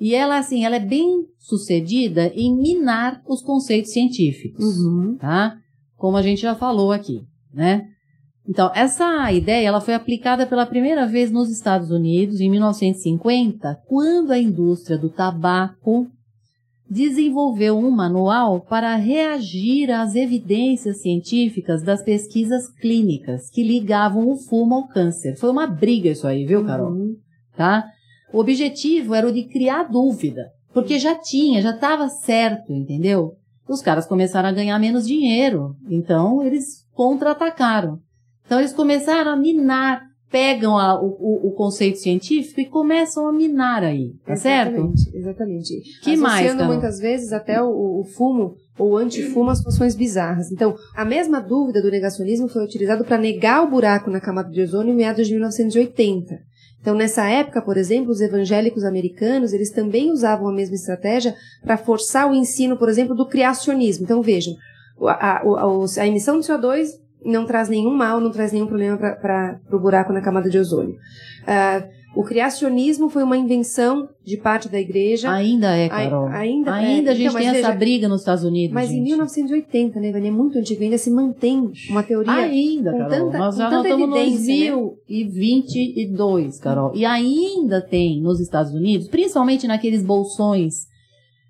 E 0.00 0.14
ela, 0.14 0.38
assim, 0.38 0.64
ela 0.64 0.76
é 0.76 0.80
bem 0.80 1.26
sucedida 1.38 2.30
em 2.34 2.54
minar 2.54 3.22
os 3.26 3.42
conceitos 3.42 3.92
científicos, 3.92 4.78
uhum. 4.78 5.16
tá? 5.16 5.56
Como 5.96 6.16
a 6.16 6.22
gente 6.22 6.42
já 6.42 6.54
falou 6.54 6.92
aqui, 6.92 7.22
né? 7.52 7.86
Então, 8.48 8.70
essa 8.74 9.32
ideia 9.32 9.66
ela 9.66 9.80
foi 9.80 9.94
aplicada 9.94 10.46
pela 10.46 10.66
primeira 10.66 11.06
vez 11.06 11.30
nos 11.30 11.50
Estados 11.50 11.90
Unidos 11.90 12.40
em 12.40 12.50
1950, 12.50 13.82
quando 13.88 14.30
a 14.30 14.38
indústria 14.38 14.96
do 14.96 15.08
tabaco 15.08 16.06
desenvolveu 16.88 17.76
um 17.76 17.90
manual 17.90 18.60
para 18.60 18.94
reagir 18.96 19.90
às 19.90 20.14
evidências 20.14 21.02
científicas 21.02 21.82
das 21.82 22.02
pesquisas 22.02 22.68
clínicas 22.80 23.50
que 23.50 23.62
ligavam 23.62 24.28
o 24.28 24.36
fumo 24.36 24.74
ao 24.74 24.88
câncer. 24.88 25.36
Foi 25.36 25.50
uma 25.50 25.66
briga 25.66 26.10
isso 26.10 26.26
aí, 26.26 26.44
viu, 26.44 26.64
Carol? 26.64 26.92
Uhum. 26.92 27.16
Tá? 27.56 27.84
O 28.32 28.38
objetivo 28.38 29.14
era 29.14 29.26
o 29.26 29.32
de 29.32 29.44
criar 29.44 29.84
dúvida, 29.84 30.42
porque 30.72 30.98
já 30.98 31.14
tinha, 31.14 31.60
já 31.60 31.70
estava 31.70 32.08
certo, 32.08 32.72
entendeu? 32.72 33.36
os 33.68 33.82
caras 33.82 34.06
começaram 34.06 34.48
a 34.48 34.52
ganhar 34.52 34.78
menos 34.78 35.06
dinheiro. 35.06 35.76
Então, 35.88 36.42
eles 36.42 36.86
contra-atacaram. 36.92 37.98
Então, 38.44 38.58
eles 38.58 38.72
começaram 38.72 39.32
a 39.32 39.36
minar, 39.36 40.02
pegam 40.30 40.76
a, 40.76 41.00
o, 41.00 41.48
o, 41.48 41.52
conceito 41.52 41.98
científico 41.98 42.60
e 42.60 42.66
começam 42.66 43.26
a 43.28 43.32
minar 43.32 43.84
aí, 43.84 44.12
tá 44.24 44.32
exatamente, 44.32 45.00
certo? 45.00 45.16
Exatamente. 45.16 45.80
Que 46.02 46.14
Associando 46.14 46.22
mais, 46.22 46.52
Carol? 46.52 46.66
muitas 46.66 46.98
vezes 46.98 47.32
até 47.32 47.62
o, 47.62 48.00
o 48.00 48.04
fumo 48.04 48.56
ou 48.78 48.96
antifumo 48.96 49.50
as 49.50 49.62
funções 49.62 49.94
bizarras. 49.94 50.50
Então, 50.50 50.76
a 50.94 51.04
mesma 51.04 51.40
dúvida 51.40 51.80
do 51.80 51.90
negacionismo 51.90 52.48
foi 52.48 52.64
utilizado 52.64 53.04
para 53.04 53.18
negar 53.18 53.62
o 53.62 53.70
buraco 53.70 54.10
na 54.10 54.20
camada 54.20 54.50
de 54.50 54.60
ozônio 54.60 54.92
em 54.92 54.96
meados 54.96 55.26
de 55.26 55.32
1980. 55.32 56.38
Então, 56.80 56.94
nessa 56.94 57.26
época, 57.26 57.62
por 57.62 57.76
exemplo, 57.76 58.10
os 58.10 58.20
evangélicos 58.20 58.84
americanos, 58.84 59.52
eles 59.52 59.70
também 59.70 60.12
usavam 60.12 60.48
a 60.48 60.52
mesma 60.52 60.74
estratégia 60.74 61.34
para 61.64 61.76
forçar 61.76 62.30
o 62.30 62.34
ensino, 62.34 62.76
por 62.76 62.88
exemplo, 62.88 63.14
do 63.14 63.26
criacionismo. 63.26 64.04
Então, 64.04 64.22
vejam, 64.22 64.54
a, 65.00 65.38
a, 65.38 65.42
a 65.98 66.06
emissão 66.06 66.38
de 66.38 66.46
CO2 66.46 66.90
não 67.24 67.46
traz 67.46 67.68
nenhum 67.68 67.94
mal, 67.94 68.20
não 68.20 68.30
traz 68.30 68.52
nenhum 68.52 68.66
problema 68.66 68.96
para 68.96 69.58
o 69.72 69.78
buraco 69.78 70.12
na 70.12 70.20
camada 70.20 70.48
de 70.48 70.58
ozônio. 70.58 70.96
Uh, 71.42 71.96
o 72.16 72.24
criacionismo 72.24 73.08
foi 73.10 73.22
uma 73.22 73.36
invenção 73.36 74.08
de 74.24 74.38
parte 74.38 74.70
da 74.70 74.80
igreja. 74.80 75.30
Ainda 75.30 75.76
é, 75.76 75.86
Carol. 75.86 76.28
A, 76.28 76.38
ainda, 76.38 76.72
ainda 76.72 77.10
é. 77.10 77.12
a 77.12 77.14
gente 77.14 77.26
então, 77.26 77.38
tem 77.38 77.52
veja, 77.52 77.68
essa 77.68 77.76
briga 77.76 78.08
nos 78.08 78.22
Estados 78.22 78.42
Unidos. 78.42 78.72
Mas 78.72 78.88
gente. 78.88 79.00
em 79.00 79.04
1980, 79.04 80.00
né, 80.00 80.10
Vânia? 80.10 80.28
É 80.28 80.30
muito 80.30 80.58
antigo, 80.58 80.82
ainda 80.82 80.96
se 80.96 81.10
mantém 81.10 81.70
uma 81.90 82.02
teoria. 82.02 82.32
Ainda, 82.32 82.90
com 82.90 82.98
Carol. 83.00 83.10
Tanta, 83.10 83.38
Nós 83.38 83.56
já 83.56 83.70
não 83.70 83.82
estamos 83.82 84.08
em 84.08 84.10
2022, 84.10 86.56
né? 86.56 86.62
Carol. 86.62 86.92
E 86.94 87.04
ainda 87.04 87.82
tem 87.82 88.22
nos 88.22 88.40
Estados 88.40 88.72
Unidos, 88.72 89.08
principalmente 89.08 89.66
naqueles 89.66 90.02
bolsões 90.02 90.86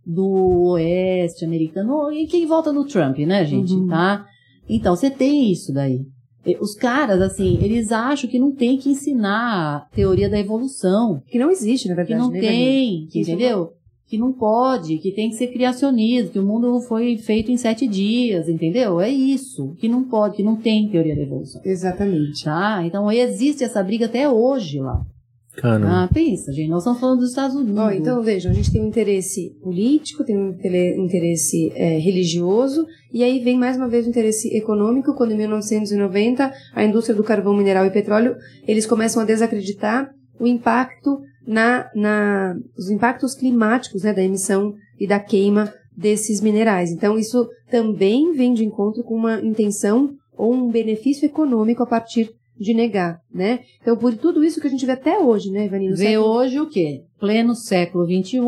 do 0.04 0.72
oeste 0.72 1.44
americano, 1.44 2.10
e 2.10 2.26
quem 2.26 2.44
volta 2.44 2.72
no 2.72 2.84
Trump, 2.84 3.18
né, 3.18 3.44
gente? 3.44 3.72
Uhum. 3.72 3.86
Tá? 3.86 4.26
Então, 4.68 4.96
você 4.96 5.10
tem 5.10 5.50
isso 5.50 5.72
daí. 5.72 6.00
Os 6.60 6.74
caras, 6.74 7.20
assim, 7.20 7.58
eles 7.60 7.90
acham 7.90 8.30
que 8.30 8.38
não 8.38 8.52
tem 8.52 8.78
que 8.78 8.88
ensinar 8.88 9.88
teoria 9.92 10.28
da 10.28 10.38
evolução. 10.38 11.20
Que 11.26 11.38
não 11.38 11.50
existe, 11.50 11.88
na 11.88 11.94
verdade. 11.94 12.20
Que 12.20 12.26
não 12.26 12.30
né, 12.30 12.40
tem, 12.40 13.06
que 13.10 13.20
entendeu? 13.20 13.72
Que 14.06 14.16
não 14.16 14.32
pode, 14.32 14.98
que 14.98 15.10
tem 15.10 15.30
que 15.30 15.34
ser 15.34 15.48
criacionismo, 15.48 16.30
que 16.30 16.38
o 16.38 16.46
mundo 16.46 16.80
foi 16.82 17.16
feito 17.16 17.50
em 17.50 17.56
sete 17.56 17.88
dias, 17.88 18.48
entendeu? 18.48 19.00
É 19.00 19.10
isso. 19.10 19.74
Que 19.80 19.88
não 19.88 20.04
pode, 20.04 20.36
que 20.36 20.44
não 20.44 20.54
tem 20.54 20.88
teoria 20.88 21.16
da 21.16 21.22
evolução. 21.22 21.60
Exatamente. 21.64 22.44
Tá? 22.44 22.84
Então 22.86 23.10
existe 23.10 23.64
essa 23.64 23.82
briga 23.82 24.06
até 24.06 24.30
hoje 24.30 24.78
lá. 24.78 25.04
Caramba. 25.56 26.04
Ah, 26.04 26.08
pensa, 26.12 26.52
gente, 26.52 26.68
nós 26.68 26.82
estamos 26.82 27.00
falando 27.00 27.20
dos 27.20 27.30
Estados 27.30 27.56
Unidos. 27.56 27.82
Oh, 27.82 27.90
então, 27.90 28.22
vejam, 28.22 28.50
a 28.50 28.54
gente 28.54 28.70
tem 28.70 28.82
um 28.82 28.88
interesse 28.88 29.56
político, 29.62 30.24
tem 30.24 30.36
um 30.36 30.50
interesse 31.04 31.72
é, 31.74 31.98
religioso, 31.98 32.86
e 33.12 33.24
aí 33.24 33.42
vem 33.42 33.56
mais 33.56 33.76
uma 33.76 33.88
vez 33.88 34.06
o 34.06 34.10
interesse 34.10 34.54
econômico, 34.54 35.14
quando 35.14 35.32
em 35.32 35.36
1990 35.38 36.52
a 36.74 36.84
indústria 36.84 37.16
do 37.16 37.24
carvão 37.24 37.56
mineral 37.56 37.86
e 37.86 37.90
petróleo, 37.90 38.36
eles 38.68 38.86
começam 38.86 39.22
a 39.22 39.24
desacreditar 39.24 40.10
o 40.38 40.46
impacto 40.46 41.20
na, 41.46 41.90
na 41.94 42.54
os 42.76 42.90
impactos 42.90 43.34
climáticos, 43.34 44.02
né, 44.02 44.12
da 44.12 44.22
emissão 44.22 44.74
e 45.00 45.06
da 45.06 45.18
queima 45.18 45.72
desses 45.96 46.42
minerais. 46.42 46.90
Então, 46.90 47.18
isso 47.18 47.48
também 47.70 48.32
vem 48.34 48.52
de 48.52 48.64
encontro 48.64 49.02
com 49.02 49.14
uma 49.14 49.40
intenção 49.40 50.10
ou 50.36 50.52
um 50.52 50.70
benefício 50.70 51.24
econômico 51.24 51.82
a 51.82 51.86
partir 51.86 52.30
de 52.58 52.74
negar, 52.74 53.20
né? 53.32 53.60
Então, 53.80 53.96
por 53.96 54.14
tudo 54.14 54.42
isso 54.42 54.60
que 54.60 54.66
a 54.66 54.70
gente 54.70 54.86
vê 54.86 54.92
até 54.92 55.18
hoje, 55.18 55.50
né, 55.50 55.66
Ivanino? 55.66 55.96
Vê 55.96 56.12
século... 56.12 56.28
hoje 56.28 56.60
o 56.60 56.68
quê? 56.68 57.04
Pleno 57.18 57.54
século 57.54 58.06
XXI, 58.06 58.40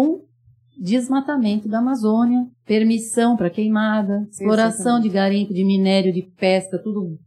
desmatamento 0.78 1.68
da 1.68 1.78
Amazônia, 1.78 2.46
permissão 2.66 3.36
para 3.36 3.50
queimada, 3.50 4.26
exploração 4.30 5.00
de 5.00 5.08
garimpo, 5.08 5.52
de 5.52 5.64
minério, 5.64 6.12
de 6.12 6.22
pesca, 6.22 6.78
tudo, 6.78 7.18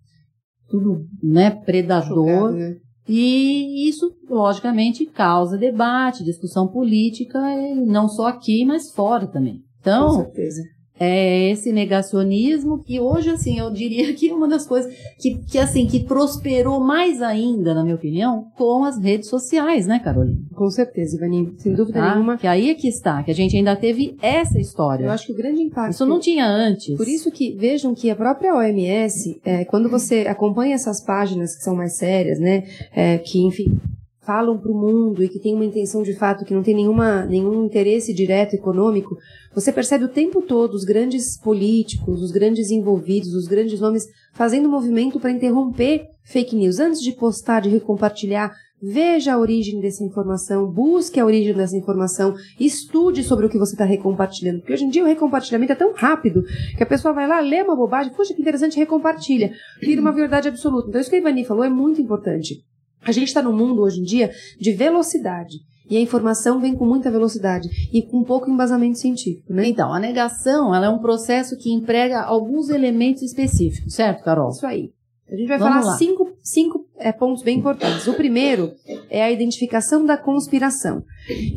tudo, 0.67 1.05
né, 1.21 1.51
predador. 1.51 2.27
Chocado, 2.27 2.57
né? 2.57 2.75
E 3.07 3.89
isso, 3.89 4.15
logicamente, 4.29 5.05
causa 5.05 5.57
debate, 5.57 6.23
discussão 6.23 6.67
política, 6.67 7.39
não 7.85 8.07
só 8.07 8.27
aqui, 8.27 8.63
mas 8.63 8.91
fora 8.91 9.27
também. 9.27 9.61
Então, 9.79 10.07
Com 10.07 10.23
certeza 10.23 10.61
é 11.03 11.49
esse 11.49 11.71
negacionismo 11.71 12.83
que 12.83 12.99
hoje, 12.99 13.31
assim, 13.31 13.57
eu 13.57 13.71
diria 13.71 14.13
que 14.13 14.29
é 14.29 14.33
uma 14.33 14.47
das 14.47 14.67
coisas 14.67 14.93
que, 15.17 15.39
que, 15.49 15.57
assim, 15.57 15.87
que 15.87 16.01
prosperou 16.03 16.79
mais 16.79 17.23
ainda, 17.23 17.73
na 17.73 17.83
minha 17.83 17.95
opinião, 17.95 18.51
com 18.55 18.83
as 18.83 18.99
redes 18.99 19.27
sociais, 19.27 19.87
né, 19.87 19.97
Carolina? 19.97 20.37
Com 20.53 20.69
certeza, 20.69 21.17
Ivani, 21.17 21.55
sem 21.57 21.73
dúvida 21.73 21.99
tá? 21.99 22.13
nenhuma. 22.13 22.37
Que 22.37 22.45
aí 22.45 22.69
é 22.69 22.75
que 22.75 22.87
está, 22.87 23.23
que 23.23 23.31
a 23.31 23.33
gente 23.33 23.57
ainda 23.57 23.75
teve 23.75 24.15
essa 24.21 24.59
história. 24.59 25.05
Eu 25.05 25.11
acho 25.11 25.25
que 25.25 25.33
o 25.33 25.35
grande 25.35 25.63
impacto... 25.63 25.93
Isso 25.93 26.05
não 26.05 26.19
tinha 26.19 26.45
antes. 26.45 26.95
Por 26.95 27.07
isso 27.07 27.31
que, 27.31 27.55
vejam 27.55 27.95
que 27.95 28.11
a 28.11 28.15
própria 28.15 28.53
OMS, 28.55 29.41
é, 29.43 29.65
quando 29.65 29.89
você 29.89 30.27
acompanha 30.27 30.75
essas 30.75 31.03
páginas 31.03 31.55
que 31.55 31.63
são 31.63 31.75
mais 31.75 31.97
sérias, 31.97 32.39
né, 32.39 32.63
é, 32.93 33.17
que, 33.17 33.39
enfim, 33.39 33.79
falam 34.21 34.57
para 34.57 34.71
o 34.71 34.77
mundo 34.77 35.23
e 35.23 35.29
que 35.29 35.39
tem 35.39 35.55
uma 35.55 35.65
intenção 35.65 36.03
de 36.03 36.13
fato 36.13 36.45
que 36.45 36.53
não 36.53 36.61
tem 36.61 36.75
nenhuma, 36.75 37.25
nenhum 37.25 37.65
interesse 37.65 38.13
direto 38.13 38.53
econômico, 38.53 39.17
você 39.53 39.71
percebe 39.71 40.05
o 40.05 40.09
tempo 40.09 40.41
todo 40.41 40.73
os 40.73 40.83
grandes 40.83 41.39
políticos, 41.39 42.21
os 42.21 42.31
grandes 42.31 42.69
envolvidos, 42.69 43.33
os 43.33 43.47
grandes 43.47 43.79
nomes 43.79 44.05
fazendo 44.33 44.69
movimento 44.69 45.19
para 45.19 45.31
interromper 45.31 46.05
fake 46.23 46.55
news. 46.55 46.79
Antes 46.79 47.01
de 47.01 47.13
postar, 47.13 47.61
de 47.61 47.69
recompartilhar, 47.69 48.53
veja 48.81 49.33
a 49.33 49.39
origem 49.39 49.79
dessa 49.79 50.03
informação, 50.03 50.71
busque 50.71 51.19
a 51.19 51.25
origem 51.25 51.53
dessa 51.53 51.75
informação, 51.75 52.35
estude 52.59 53.23
sobre 53.23 53.47
o 53.47 53.49
que 53.49 53.57
você 53.57 53.73
está 53.73 53.85
recompartilhando. 53.85 54.59
Porque 54.59 54.73
hoje 54.73 54.85
em 54.85 54.89
dia 54.89 55.03
o 55.03 55.07
recompartilhamento 55.07 55.73
é 55.73 55.75
tão 55.75 55.93
rápido 55.93 56.43
que 56.77 56.83
a 56.83 56.85
pessoa 56.85 57.13
vai 57.13 57.27
lá, 57.27 57.39
lê 57.39 57.61
uma 57.63 57.75
bobagem, 57.75 58.13
puxa 58.13 58.33
que 58.33 58.41
interessante, 58.41 58.77
recompartilha. 58.77 59.51
Vira 59.81 59.99
uma 59.99 60.11
verdade 60.11 60.47
absoluta. 60.47 60.89
Então 60.89 61.01
isso 61.01 61.09
que 61.09 61.15
a 61.15 61.19
Ivani 61.19 61.43
falou 61.43 61.63
é 61.63 61.69
muito 61.69 61.99
importante. 61.99 62.63
A 63.05 63.11
gente 63.11 63.27
está 63.27 63.41
num 63.41 63.55
mundo 63.55 63.81
hoje 63.81 63.99
em 63.99 64.03
dia 64.03 64.31
de 64.59 64.71
velocidade. 64.73 65.57
E 65.89 65.97
a 65.97 65.99
informação 65.99 66.61
vem 66.61 66.73
com 66.73 66.85
muita 66.85 67.11
velocidade 67.11 67.67
e 67.91 68.01
com 68.01 68.23
pouco 68.23 68.49
embasamento 68.49 68.97
científico, 68.97 69.53
né? 69.53 69.67
Então, 69.67 69.93
a 69.93 69.99
negação 69.99 70.73
ela 70.73 70.85
é 70.85 70.89
um 70.89 70.99
processo 70.99 71.57
que 71.57 71.69
emprega 71.69 72.21
alguns 72.21 72.69
elementos 72.69 73.21
específicos, 73.21 73.93
certo, 73.93 74.23
Carol? 74.23 74.51
Isso 74.51 74.65
aí. 74.65 74.91
A 75.29 75.35
gente 75.35 75.47
vai 75.47 75.57
Vamos 75.57 75.73
falar 75.75 75.91
lá. 75.91 75.97
cinco, 75.97 76.31
cinco 76.41 76.85
é, 76.97 77.11
pontos 77.11 77.41
bem 77.41 77.57
importantes. 77.57 78.05
O 78.05 78.13
primeiro 78.13 78.73
é 79.09 79.23
a 79.23 79.31
identificação 79.31 80.05
da 80.05 80.17
conspiração. 80.17 81.03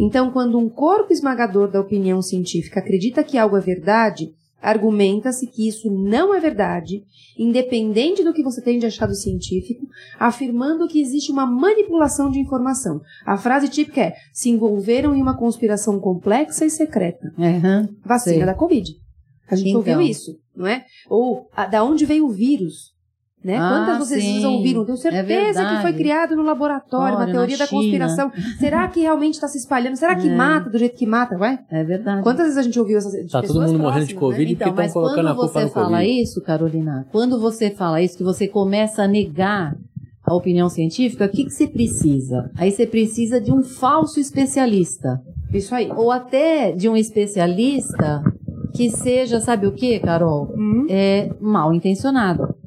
Então, 0.00 0.30
quando 0.30 0.58
um 0.58 0.68
corpo 0.68 1.12
esmagador 1.12 1.68
da 1.70 1.80
opinião 1.80 2.22
científica 2.22 2.80
acredita 2.80 3.24
que 3.24 3.36
algo 3.36 3.56
é 3.56 3.60
verdade, 3.60 4.32
argumenta-se 4.64 5.46
que 5.46 5.68
isso 5.68 5.90
não 5.90 6.34
é 6.34 6.40
verdade, 6.40 7.04
independente 7.38 8.24
do 8.24 8.32
que 8.32 8.42
você 8.42 8.62
tem 8.62 8.78
de 8.78 8.86
achado 8.86 9.14
científico, 9.14 9.86
afirmando 10.18 10.88
que 10.88 11.00
existe 11.00 11.30
uma 11.30 11.44
manipulação 11.44 12.30
de 12.30 12.40
informação. 12.40 13.00
A 13.26 13.36
frase 13.36 13.68
típica 13.68 14.00
é: 14.00 14.14
se 14.32 14.48
envolveram 14.48 15.14
em 15.14 15.20
uma 15.20 15.36
conspiração 15.36 16.00
complexa 16.00 16.64
e 16.64 16.70
secreta. 16.70 17.32
Uhum, 17.36 17.94
Vacina 18.04 18.36
sei. 18.36 18.46
da 18.46 18.54
Covid. 18.54 18.90
A 19.48 19.54
gente 19.54 19.68
então. 19.68 19.80
ouviu 19.80 20.00
isso, 20.00 20.38
não 20.56 20.66
é? 20.66 20.86
Ou 21.08 21.46
a, 21.54 21.66
da 21.66 21.84
onde 21.84 22.06
veio 22.06 22.26
o 22.26 22.30
vírus? 22.30 22.93
Né? 23.44 23.58
Ah, 23.58 23.68
Quantas 23.68 24.08
vocês 24.08 24.24
sim. 24.24 24.46
ouviram? 24.46 24.86
Tenho 24.86 24.96
é 24.96 25.00
certeza 25.00 25.62
é 25.62 25.76
que 25.76 25.82
foi 25.82 25.92
criado 25.92 26.34
no 26.34 26.42
laboratório, 26.42 27.18
Olha, 27.18 27.26
uma 27.26 27.30
teoria 27.30 27.58
da 27.58 27.66
conspiração. 27.68 28.32
Será 28.58 28.88
que 28.88 29.00
realmente 29.00 29.34
está 29.34 29.46
se 29.46 29.58
espalhando? 29.58 29.96
Será 29.96 30.16
que 30.16 30.26
é. 30.26 30.34
mata 30.34 30.70
do 30.70 30.78
jeito 30.78 30.96
que 30.96 31.04
mata? 31.04 31.36
Ué? 31.36 31.58
É 31.70 31.84
verdade. 31.84 32.22
Quantas 32.22 32.44
vezes 32.44 32.56
a 32.56 32.62
gente 32.62 32.80
ouviu 32.80 32.96
essas 32.96 33.30
Tá 33.30 33.42
todo 33.42 33.60
mundo 33.60 33.78
morrendo 33.78 34.06
de 34.06 34.14
Covid 34.14 34.46
né? 34.46 34.52
então, 34.52 34.72
porque 34.72 34.86
estão 34.86 35.02
colocando 35.02 35.28
a 35.28 35.34
culpa 35.34 35.60
no 35.60 35.70
Covid. 35.70 35.72
quando 35.72 35.74
você 35.74 35.90
fala 35.90 36.04
isso, 36.04 36.40
Carolina, 36.40 37.06
quando 37.12 37.38
você 37.38 37.70
fala 37.70 38.00
isso, 38.00 38.16
que 38.16 38.24
você 38.24 38.48
começa 38.48 39.02
a 39.02 39.08
negar 39.08 39.76
a 40.24 40.34
opinião 40.34 40.70
científica, 40.70 41.26
o 41.26 41.28
que, 41.28 41.44
que 41.44 41.50
você 41.50 41.66
precisa? 41.66 42.50
Aí 42.56 42.70
você 42.70 42.86
precisa 42.86 43.38
de 43.38 43.52
um 43.52 43.62
falso 43.62 44.18
especialista. 44.18 45.20
Isso 45.52 45.74
aí. 45.74 45.92
Ou 45.94 46.10
até 46.10 46.72
de 46.72 46.88
um 46.88 46.96
especialista 46.96 48.22
que 48.72 48.88
seja, 48.88 49.38
sabe 49.38 49.66
o 49.66 49.72
que, 49.72 49.98
Carol? 50.00 50.50
Hum. 50.56 50.86
É 50.88 51.28
mal 51.38 51.74
intencionado 51.74 52.63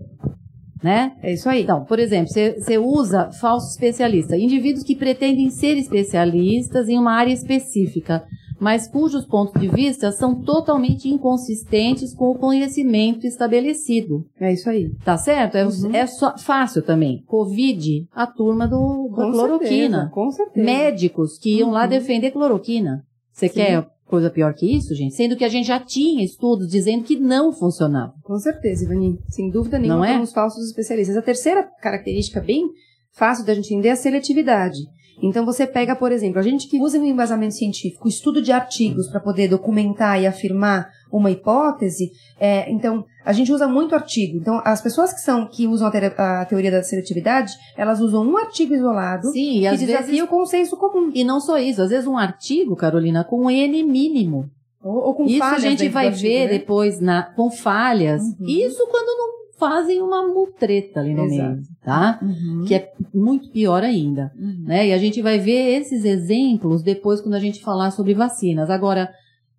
né? 0.83 1.13
É 1.21 1.33
isso 1.33 1.49
aí. 1.49 1.63
Então, 1.63 1.83
por 1.85 1.99
exemplo, 1.99 2.31
você 2.31 2.77
usa 2.77 3.31
falso 3.31 3.69
especialista, 3.69 4.37
indivíduos 4.37 4.83
que 4.83 4.95
pretendem 4.95 5.49
ser 5.49 5.77
especialistas 5.77 6.87
em 6.89 6.97
uma 6.97 7.13
área 7.13 7.33
específica, 7.33 8.23
mas 8.59 8.87
cujos 8.87 9.25
pontos 9.25 9.59
de 9.61 9.67
vista 9.67 10.11
são 10.11 10.41
totalmente 10.41 11.07
inconsistentes 11.07 12.13
com 12.13 12.31
o 12.31 12.35
conhecimento 12.35 13.27
estabelecido. 13.27 14.25
É 14.39 14.51
isso 14.51 14.69
aí. 14.69 14.89
Tá 15.03 15.17
certo? 15.17 15.55
É, 15.55 15.65
uhum. 15.65 15.91
é 15.93 16.07
só, 16.07 16.35
fácil 16.37 16.81
também. 16.81 17.23
Covid, 17.27 18.07
a 18.11 18.25
turma 18.25 18.67
do, 18.67 19.09
do 19.09 19.31
cloroquina. 19.31 19.97
Certeza, 19.97 20.11
com 20.11 20.31
certeza. 20.31 20.65
Médicos 20.65 21.37
que 21.37 21.57
iam 21.57 21.69
uhum. 21.69 21.73
lá 21.73 21.85
defender 21.85 22.31
cloroquina. 22.31 23.03
Você 23.37 23.49
quer 23.49 23.87
coisa 24.07 24.31
pior 24.31 24.51
que 24.55 24.65
isso, 24.65 24.95
gente? 24.95 25.13
Sendo 25.13 25.37
que 25.37 25.45
a 25.45 25.49
gente 25.49 25.67
já 25.67 25.79
tinha 25.79 26.23
estudos 26.23 26.67
dizendo 26.67 27.03
que 27.03 27.19
não 27.19 27.53
funcionava. 27.53 28.13
Com 28.23 28.39
certeza, 28.39 28.83
Ivani. 28.83 29.19
Sem 29.29 29.51
dúvida 29.51 29.77
nenhuma, 29.77 29.99
não 29.99 30.05
é? 30.05 30.19
os 30.19 30.33
falsos 30.33 30.65
especialistas. 30.65 31.15
A 31.15 31.21
terceira 31.21 31.63
característica 31.79 32.41
bem 32.41 32.67
fácil 33.11 33.45
da 33.45 33.53
gente 33.53 33.71
entender 33.71 33.89
é 33.89 33.91
a 33.91 33.95
seletividade. 33.95 34.79
Então 35.21 35.45
você 35.45 35.65
pega, 35.65 35.95
por 35.95 36.11
exemplo, 36.11 36.39
a 36.39 36.43
gente 36.43 36.67
que 36.67 36.79
usa 36.79 36.99
um 36.99 37.05
embasamento 37.05 37.55
científico, 37.55 38.07
estudo 38.07 38.41
de 38.41 38.51
artigos 38.51 39.07
para 39.07 39.19
poder 39.19 39.47
documentar 39.47 40.21
e 40.21 40.27
afirmar 40.27 40.89
uma 41.11 41.31
hipótese, 41.31 42.11
é, 42.39 42.69
então 42.71 43.05
a 43.25 43.33
gente 43.33 43.51
usa 43.51 43.67
muito 43.67 43.95
artigo. 43.95 44.37
Então 44.37 44.61
as 44.63 44.81
pessoas 44.81 45.11
que 45.11 45.21
são 45.21 45.47
que 45.47 45.67
usam 45.67 45.87
a, 45.87 45.91
te 45.91 45.97
a 45.97 46.45
teoria 46.45 46.71
da 46.71 46.83
seletividade, 46.83 47.53
elas 47.75 47.99
usam 47.99 48.25
um 48.25 48.37
artigo 48.37 48.75
isolado 48.75 49.27
Sim, 49.31 49.65
e 49.65 49.69
que 49.69 49.77
desafia 49.77 50.05
vezes 50.05 50.21
o 50.21 50.27
consenso 50.27 50.77
comum. 50.77 51.11
e 51.13 51.23
não 51.23 51.39
só 51.39 51.57
isso, 51.57 51.81
às 51.81 51.89
vezes 51.89 52.07
um 52.07 52.17
artigo, 52.17 52.75
Carolina, 52.75 53.23
com 53.23 53.45
um 53.45 53.49
N 53.49 53.83
mínimo. 53.83 54.49
Ou, 54.83 55.07
ou 55.07 55.15
com 55.15 55.25
Isso 55.25 55.43
a 55.43 55.47
falhas 55.47 55.61
gente 55.63 55.79
dentro 55.79 55.93
vai 55.93 56.05
do 56.05 56.13
artigo, 56.13 56.29
ver 56.29 56.45
né? 56.45 56.51
depois 56.51 56.99
na, 56.99 57.23
com 57.23 57.49
falhas. 57.49 58.21
Uhum. 58.21 58.47
Isso 58.47 58.87
quando 58.87 59.17
não 59.17 59.46
fazem 59.59 60.01
uma 60.01 60.27
mutreta 60.27 60.99
ali 60.99 61.13
no 61.13 61.25
Exato. 61.25 61.49
meio, 61.55 61.61
tá? 61.83 62.19
Uhum. 62.21 62.65
Que 62.65 62.75
é 62.75 62.91
muito 63.13 63.49
pior 63.49 63.83
ainda, 63.83 64.31
Uhum. 64.37 64.63
né? 64.65 64.87
E 64.87 64.93
a 64.93 64.97
gente 64.97 65.21
vai 65.21 65.39
ver 65.39 65.79
esses 65.81 66.05
exemplos 66.05 66.83
depois 66.83 67.21
quando 67.21 67.35
a 67.35 67.39
gente 67.39 67.61
falar 67.61 67.91
sobre 67.91 68.13
vacinas. 68.13 68.69
Agora, 68.69 69.09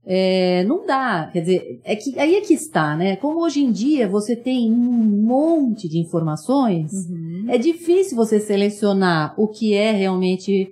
é, 0.06 0.64
não 0.64 0.86
dá, 0.86 1.28
quer 1.32 1.40
dizer, 1.40 1.80
é 1.84 1.94
que, 1.96 2.18
aí 2.18 2.36
é 2.36 2.40
que 2.40 2.54
está, 2.54 2.96
né? 2.96 3.16
Como 3.16 3.42
hoje 3.42 3.60
em 3.62 3.70
dia 3.70 4.08
você 4.08 4.34
tem 4.34 4.72
um 4.72 5.22
monte 5.26 5.88
de 5.88 5.98
informações, 5.98 6.90
Uhum. 7.10 7.44
é 7.48 7.58
difícil 7.58 8.16
você 8.16 8.40
selecionar 8.40 9.34
o 9.36 9.48
que 9.48 9.74
é 9.74 9.90
realmente 9.92 10.70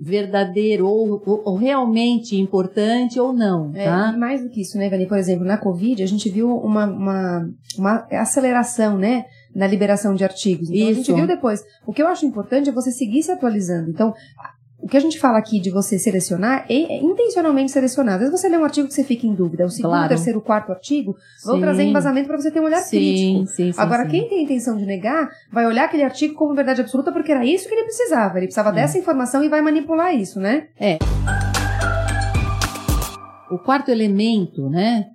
verdadeiro 0.00 0.86
ou, 0.86 1.20
ou- 1.26 1.42
ou 1.44 1.56
realmente 1.56 2.36
importante 2.40 3.18
ou 3.18 3.32
não, 3.32 3.72
É, 3.74 3.84
tá? 3.84 4.12
e 4.14 4.16
mais 4.18 4.42
do 4.42 4.48
que 4.48 4.60
isso, 4.60 4.78
né, 4.78 4.88
Vani? 4.88 5.06
Por 5.06 5.18
exemplo, 5.18 5.44
na 5.44 5.58
Covid, 5.58 6.02
a 6.02 6.06
gente 6.06 6.28
viu 6.30 6.56
uma, 6.56 6.86
uma, 6.86 7.50
uma 7.76 8.06
aceleração, 8.12 8.96
né, 8.96 9.24
na 9.54 9.66
liberação 9.66 10.14
de 10.14 10.22
artigos. 10.22 10.70
Então, 10.70 10.88
a 10.88 10.92
gente 10.92 11.02
Isso. 11.06 11.14
viu 11.16 11.26
depois. 11.26 11.64
O 11.86 11.92
que 11.92 12.00
eu 12.00 12.06
acho 12.06 12.24
importante 12.24 12.68
é 12.68 12.72
você 12.72 12.92
seguir 12.92 13.22
se 13.22 13.32
atualizando. 13.32 13.90
Então, 13.90 14.14
o 14.80 14.86
que 14.86 14.96
a 14.96 15.00
gente 15.00 15.18
fala 15.18 15.38
aqui 15.38 15.60
de 15.60 15.70
você 15.70 15.98
selecionar 15.98 16.64
é, 16.68 16.74
é 16.74 16.98
intencionalmente 17.02 17.72
selecionar. 17.72 18.14
Às 18.14 18.20
vezes 18.20 18.40
você 18.40 18.48
lê 18.48 18.56
um 18.56 18.64
artigo 18.64 18.86
que 18.86 18.94
você 18.94 19.02
fica 19.02 19.26
em 19.26 19.34
dúvida. 19.34 19.64
O 19.66 19.68
segundo, 19.68 19.90
Claro. 19.90 20.08
terceiro, 20.08 20.40
quarto 20.40 20.70
artigo 20.70 21.16
vão 21.44 21.56
Sim. 21.56 21.60
trazer 21.60 21.82
embasamento 21.82 22.28
para 22.28 22.36
você 22.36 22.50
ter 22.50 22.60
um 22.60 22.64
olhar 22.64 22.78
sim, 22.80 22.96
crítico. 22.96 23.46
sim, 23.48 23.72
sim, 23.72 23.80
Agora, 23.80 24.04
sim. 24.04 24.10
quem 24.10 24.28
tem 24.28 24.38
a 24.38 24.42
intenção 24.42 24.76
de 24.76 24.86
negar, 24.86 25.28
vai 25.52 25.66
olhar 25.66 25.84
aquele 25.86 26.04
artigo 26.04 26.34
como 26.34 26.54
verdade 26.54 26.80
absoluta 26.80 27.10
porque 27.10 27.32
era 27.32 27.44
isso 27.44 27.68
que 27.68 27.74
ele 27.74 27.84
precisava. 27.84 28.38
Ele 28.38 28.46
precisava 28.46 28.70
É. 28.70 28.72
dessa 28.74 28.96
informação 28.98 29.42
e 29.42 29.48
vai 29.48 29.60
manipular 29.60 30.14
isso, 30.14 30.38
né? 30.38 30.68
O 33.50 33.58
quarto 33.58 33.90
elemento, 33.90 34.68
né, 34.68 35.06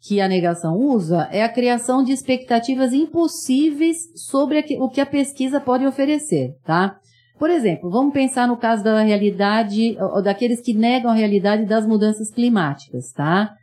que 0.00 0.20
a 0.20 0.26
negação 0.28 0.76
usa 0.76 1.28
é 1.30 1.42
a 1.44 1.48
criação 1.48 2.02
de 2.02 2.10
expectativas 2.12 2.92
impossíveis 2.92 3.96
sobre 4.14 4.64
o 4.80 4.88
que 4.88 5.00
a 5.00 5.06
pesquisa 5.06 5.60
pode 5.60 5.84
oferecer, 5.86 6.54
tá? 6.64 6.98
Por 7.38 7.50
exemplo, 7.50 7.90
vamos 7.90 8.14
pensar 8.14 8.48
no 8.48 8.56
caso 8.56 8.82
da 8.82 9.02
realidade, 9.02 9.96
ou 10.00 10.22
daqueles 10.22 10.60
que 10.60 10.72
negam 10.72 11.10
a 11.10 11.14
realidade 11.14 11.66
das 11.66 11.86
mudanças 11.86 12.30
climáticas, 12.30 13.12
tá? 13.12 13.54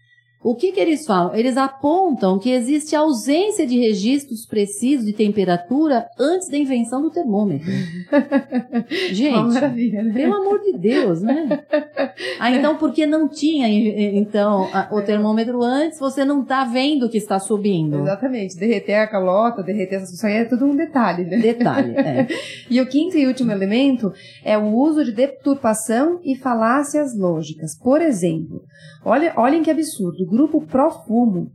O 0.43 0.55
que 0.55 0.71
que 0.73 0.79
eles 0.79 1.05
falam? 1.05 1.33
Eles 1.35 1.55
apontam 1.55 2.37
que 2.37 2.49
existe 2.51 2.95
ausência 2.95 3.65
de 3.65 3.79
registros 3.79 4.45
precisos 4.45 5.05
de 5.05 5.13
temperatura 5.13 6.05
antes 6.19 6.49
da 6.49 6.57
invenção 6.57 7.01
do 7.01 7.09
termômetro. 7.09 7.71
Gente, 9.11 9.59
né? 9.91 10.11
pelo 10.13 10.33
amor 10.35 10.59
de 10.61 10.73
Deus, 10.77 11.21
né? 11.21 11.63
Ah, 12.39 12.51
então 12.51 12.77
porque 12.77 13.05
não 13.05 13.27
tinha 13.27 13.67
então 13.69 14.67
a- 14.73 14.89
o 14.91 15.01
termômetro 15.01 15.61
antes, 15.63 15.99
você 15.99 16.25
não 16.25 16.43
tá 16.43 16.63
vendo 16.65 17.09
que 17.09 17.17
está 17.17 17.39
subindo. 17.39 17.99
Exatamente. 18.01 18.57
Derreter 18.57 18.95
a 18.95 19.07
calota, 19.07 19.63
derreter 19.63 19.95
essa 20.01 20.13
isso 20.13 20.25
aí 20.27 20.33
é 20.33 20.45
tudo 20.45 20.65
um 20.65 20.75
detalhe, 20.75 21.23
né? 21.23 21.37
Detalhe, 21.37 21.95
é. 21.97 22.27
E 22.69 22.81
o 22.81 22.87
quinto 22.87 23.17
e 23.17 23.27
último 23.27 23.51
elemento 23.51 24.11
é 24.43 24.57
o 24.57 24.73
uso 24.75 25.03
de 25.05 25.11
deturpação 25.11 26.19
e 26.23 26.35
falácias 26.35 27.15
lógicas. 27.17 27.77
Por 27.77 28.01
exemplo, 28.01 28.61
olha, 29.05 29.33
olhem 29.37 29.61
que 29.63 29.71
absurdo. 29.71 30.25
Grupo 30.33 30.61
pró-fumo 30.61 31.51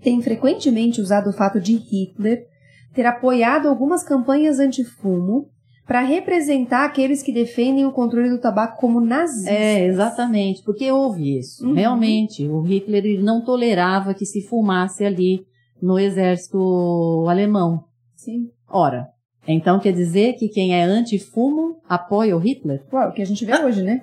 tem 0.00 0.22
frequentemente 0.22 1.00
usado 1.00 1.30
o 1.30 1.32
fato 1.32 1.60
de 1.60 1.74
Hitler 1.74 2.46
ter 2.94 3.04
apoiado 3.04 3.68
algumas 3.68 4.04
campanhas 4.04 4.60
anti-fumo 4.60 5.48
para 5.84 6.02
representar 6.02 6.84
aqueles 6.84 7.20
que 7.20 7.32
defendem 7.32 7.84
o 7.84 7.90
controle 7.90 8.30
do 8.30 8.38
tabaco 8.38 8.80
como 8.80 9.00
nazistas. 9.00 9.52
É, 9.52 9.84
exatamente, 9.84 10.62
porque 10.62 10.88
houve 10.92 11.36
isso. 11.36 11.66
Uhum. 11.66 11.74
Realmente, 11.74 12.46
o 12.46 12.60
Hitler 12.60 13.04
ele 13.04 13.22
não 13.24 13.44
tolerava 13.44 14.14
que 14.14 14.24
se 14.24 14.40
fumasse 14.42 15.04
ali 15.04 15.40
no 15.82 15.98
exército 15.98 17.26
alemão. 17.28 17.86
Sim. 18.14 18.50
Ora, 18.70 19.08
então 19.48 19.80
quer 19.80 19.92
dizer 19.92 20.34
que 20.34 20.48
quem 20.48 20.76
é 20.76 20.84
anti-fumo 20.84 21.80
apoia 21.88 22.36
o 22.36 22.40
Hitler? 22.40 22.84
Ué, 22.92 23.08
o 23.08 23.12
que 23.12 23.20
a 23.20 23.26
gente 23.26 23.44
vê 23.44 23.58
hoje, 23.58 23.82
né? 23.82 24.02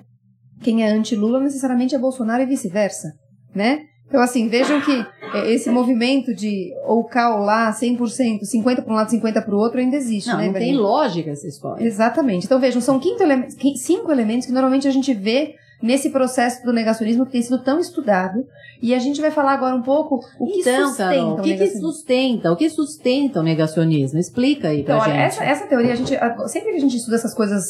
Quem 0.62 0.84
é 0.84 0.90
anti-Lula 0.90 1.40
necessariamente 1.40 1.94
é 1.94 1.98
Bolsonaro 1.98 2.42
e 2.42 2.46
vice-versa, 2.46 3.14
né? 3.54 3.86
Então, 4.10 4.20
assim, 4.20 4.48
vejam 4.48 4.80
que 4.80 5.06
é, 5.34 5.52
esse 5.52 5.70
movimento 5.70 6.34
de 6.34 6.74
ou 6.84 7.04
cá 7.04 7.32
ou 7.36 7.44
lá, 7.44 7.70
100%, 7.72 8.42
50 8.44 8.82
para 8.82 8.92
um 8.92 8.96
lado, 8.96 9.08
50 9.08 9.40
para 9.40 9.54
o 9.54 9.56
outro, 9.56 9.78
ainda 9.78 9.94
existe, 9.94 10.28
Não, 10.28 10.36
né? 10.36 10.46
não 10.46 10.52
tem 10.54 10.76
lógica 10.76 11.30
essa 11.30 11.46
história. 11.46 11.84
Exatamente. 11.84 12.44
Então, 12.44 12.58
vejam, 12.58 12.80
são 12.80 13.00
ele- 13.00 13.76
cinco 13.76 14.10
elementos 14.10 14.46
que 14.46 14.52
normalmente 14.52 14.88
a 14.88 14.90
gente 14.90 15.14
vê 15.14 15.54
nesse 15.80 16.10
processo 16.10 16.62
do 16.64 16.72
negacionismo 16.72 17.24
que 17.24 17.30
tem 17.32 17.40
sido 17.42 17.62
tão 17.62 17.78
estudado. 17.78 18.44
E 18.82 18.92
a 18.94 18.98
gente 18.98 19.20
vai 19.20 19.30
falar 19.30 19.52
agora 19.52 19.76
um 19.76 19.82
pouco 19.82 20.20
o 20.40 20.46
que 20.46 20.60
então, 20.60 20.88
sustenta 20.88 21.10
Carol, 21.14 21.30
o 21.36 21.38
o 21.38 21.42
que, 21.42 21.56
que 21.56 21.66
sustenta? 21.68 22.52
O 22.52 22.56
que 22.56 22.68
sustenta 22.68 23.40
o 23.40 23.42
negacionismo? 23.44 24.18
Explica 24.18 24.68
aí 24.70 24.82
pra 24.82 24.96
Então, 24.96 25.04
olha, 25.04 25.12
gente. 25.14 25.22
essa, 25.26 25.44
essa 25.44 25.66
teoria, 25.68 25.92
a 25.92 25.96
gente, 25.96 26.18
sempre 26.48 26.70
que 26.72 26.76
a 26.76 26.80
gente 26.80 26.96
estuda 26.96 27.14
essas 27.16 27.32
coisas 27.34 27.64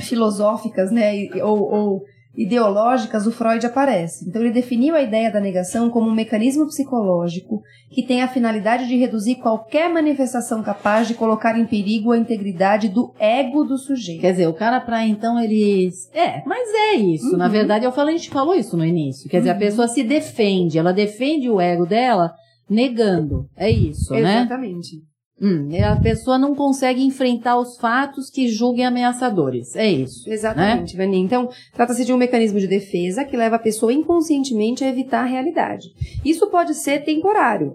filosóficas, 0.00 0.90
né, 0.90 1.28
ou, 1.42 1.60
ou 1.72 2.02
ideológicas, 2.40 3.26
o 3.26 3.32
Freud 3.32 3.66
aparece. 3.66 4.24
Então, 4.28 4.40
ele 4.40 4.52
definiu 4.52 4.94
a 4.94 5.02
ideia 5.02 5.30
da 5.30 5.40
negação 5.40 5.90
como 5.90 6.08
um 6.08 6.14
mecanismo 6.14 6.66
psicológico 6.66 7.60
que 7.90 8.02
tem 8.06 8.22
a 8.22 8.28
finalidade 8.28 8.86
de 8.86 8.96
reduzir 8.96 9.34
qualquer 9.36 9.88
manifestação 9.92 10.62
capaz 10.62 11.08
de 11.08 11.14
colocar 11.14 11.58
em 11.58 11.66
perigo 11.66 12.12
a 12.12 12.18
integridade 12.18 12.88
do 12.88 13.12
ego 13.18 13.64
do 13.64 13.76
sujeito. 13.76 14.20
Quer 14.20 14.30
dizer, 14.32 14.46
o 14.46 14.54
cara 14.54 14.80
pra 14.80 15.04
então 15.04 15.40
ele. 15.42 15.90
É, 16.14 16.42
mas 16.46 16.68
é 16.68 16.94
isso. 16.94 17.36
Na 17.36 17.46
Uhum. 17.46 17.50
verdade, 17.50 17.84
eu 17.84 17.92
falei, 17.92 18.14
a 18.14 18.18
gente 18.18 18.30
falou 18.30 18.54
isso 18.54 18.76
no 18.76 18.84
início. 18.86 19.28
Quer 19.28 19.38
dizer, 19.38 19.50
a 19.50 19.54
Uhum. 19.54 19.58
pessoa 19.58 19.88
se 19.88 20.04
defende, 20.04 20.78
ela 20.78 20.92
defende 20.92 21.50
o 21.50 21.60
ego 21.60 21.84
dela 21.86 22.32
negando. 22.70 23.48
É 23.56 23.68
isso, 23.70 24.12
né? 24.14 24.40
Exatamente. 24.40 25.02
Hum, 25.40 25.68
a 25.84 26.00
pessoa 26.00 26.36
não 26.36 26.52
consegue 26.54 27.00
enfrentar 27.02 27.58
os 27.58 27.76
fatos 27.76 28.28
que 28.28 28.48
julguem 28.48 28.84
ameaçadores. 28.84 29.76
É 29.76 29.88
isso. 29.88 30.28
Exatamente, 30.28 30.96
Vani. 30.96 31.18
Então, 31.18 31.48
trata-se 31.72 32.04
de 32.04 32.12
um 32.12 32.16
mecanismo 32.16 32.58
de 32.58 32.66
defesa 32.66 33.24
que 33.24 33.36
leva 33.36 33.56
a 33.56 33.60
pessoa 33.60 33.92
inconscientemente 33.92 34.82
a 34.82 34.88
evitar 34.88 35.20
a 35.20 35.26
realidade. 35.26 35.86
Isso 36.24 36.48
pode 36.48 36.74
ser 36.74 37.04
temporário. 37.04 37.72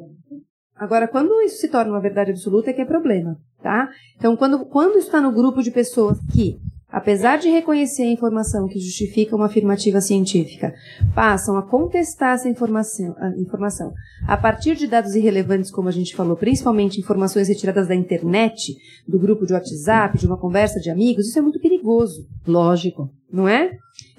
Agora, 0.75 1.07
quando 1.07 1.41
isso 1.41 1.57
se 1.57 1.69
torna 1.69 1.91
uma 1.91 2.01
verdade 2.01 2.31
absoluta, 2.31 2.69
é 2.69 2.73
que 2.73 2.81
é 2.81 2.85
problema, 2.85 3.37
tá? 3.61 3.89
Então, 4.17 4.35
quando, 4.35 4.65
quando 4.65 4.97
está 4.97 5.21
no 5.21 5.31
grupo 5.31 5.61
de 5.61 5.71
pessoas 5.71 6.17
que, 6.33 6.59
apesar 6.93 7.39
de 7.39 7.49
reconhecer 7.49 8.03
a 8.03 8.11
informação 8.11 8.67
que 8.67 8.79
justifica 8.79 9.35
uma 9.35 9.47
afirmativa 9.47 9.99
científica, 9.99 10.75
passam 11.15 11.57
a 11.57 11.63
contestar 11.63 12.35
essa 12.35 12.47
informação, 12.47 13.15
a 13.17 13.29
informação 13.29 13.91
a 14.27 14.37
partir 14.37 14.75
de 14.75 14.85
dados 14.85 15.15
irrelevantes, 15.15 15.71
como 15.71 15.89
a 15.89 15.91
gente 15.91 16.15
falou, 16.15 16.37
principalmente 16.37 16.99
informações 16.99 17.47
retiradas 17.47 17.87
da 17.87 17.95
internet, 17.95 18.77
do 19.07 19.17
grupo 19.17 19.45
de 19.45 19.53
WhatsApp, 19.53 20.19
de 20.19 20.27
uma 20.27 20.37
conversa 20.37 20.79
de 20.79 20.91
amigos, 20.91 21.27
isso 21.27 21.39
é 21.39 21.41
muito 21.41 21.59
perigoso, 21.59 22.27
Lógico. 22.45 23.09
Não 23.33 23.47
é? 23.47 23.71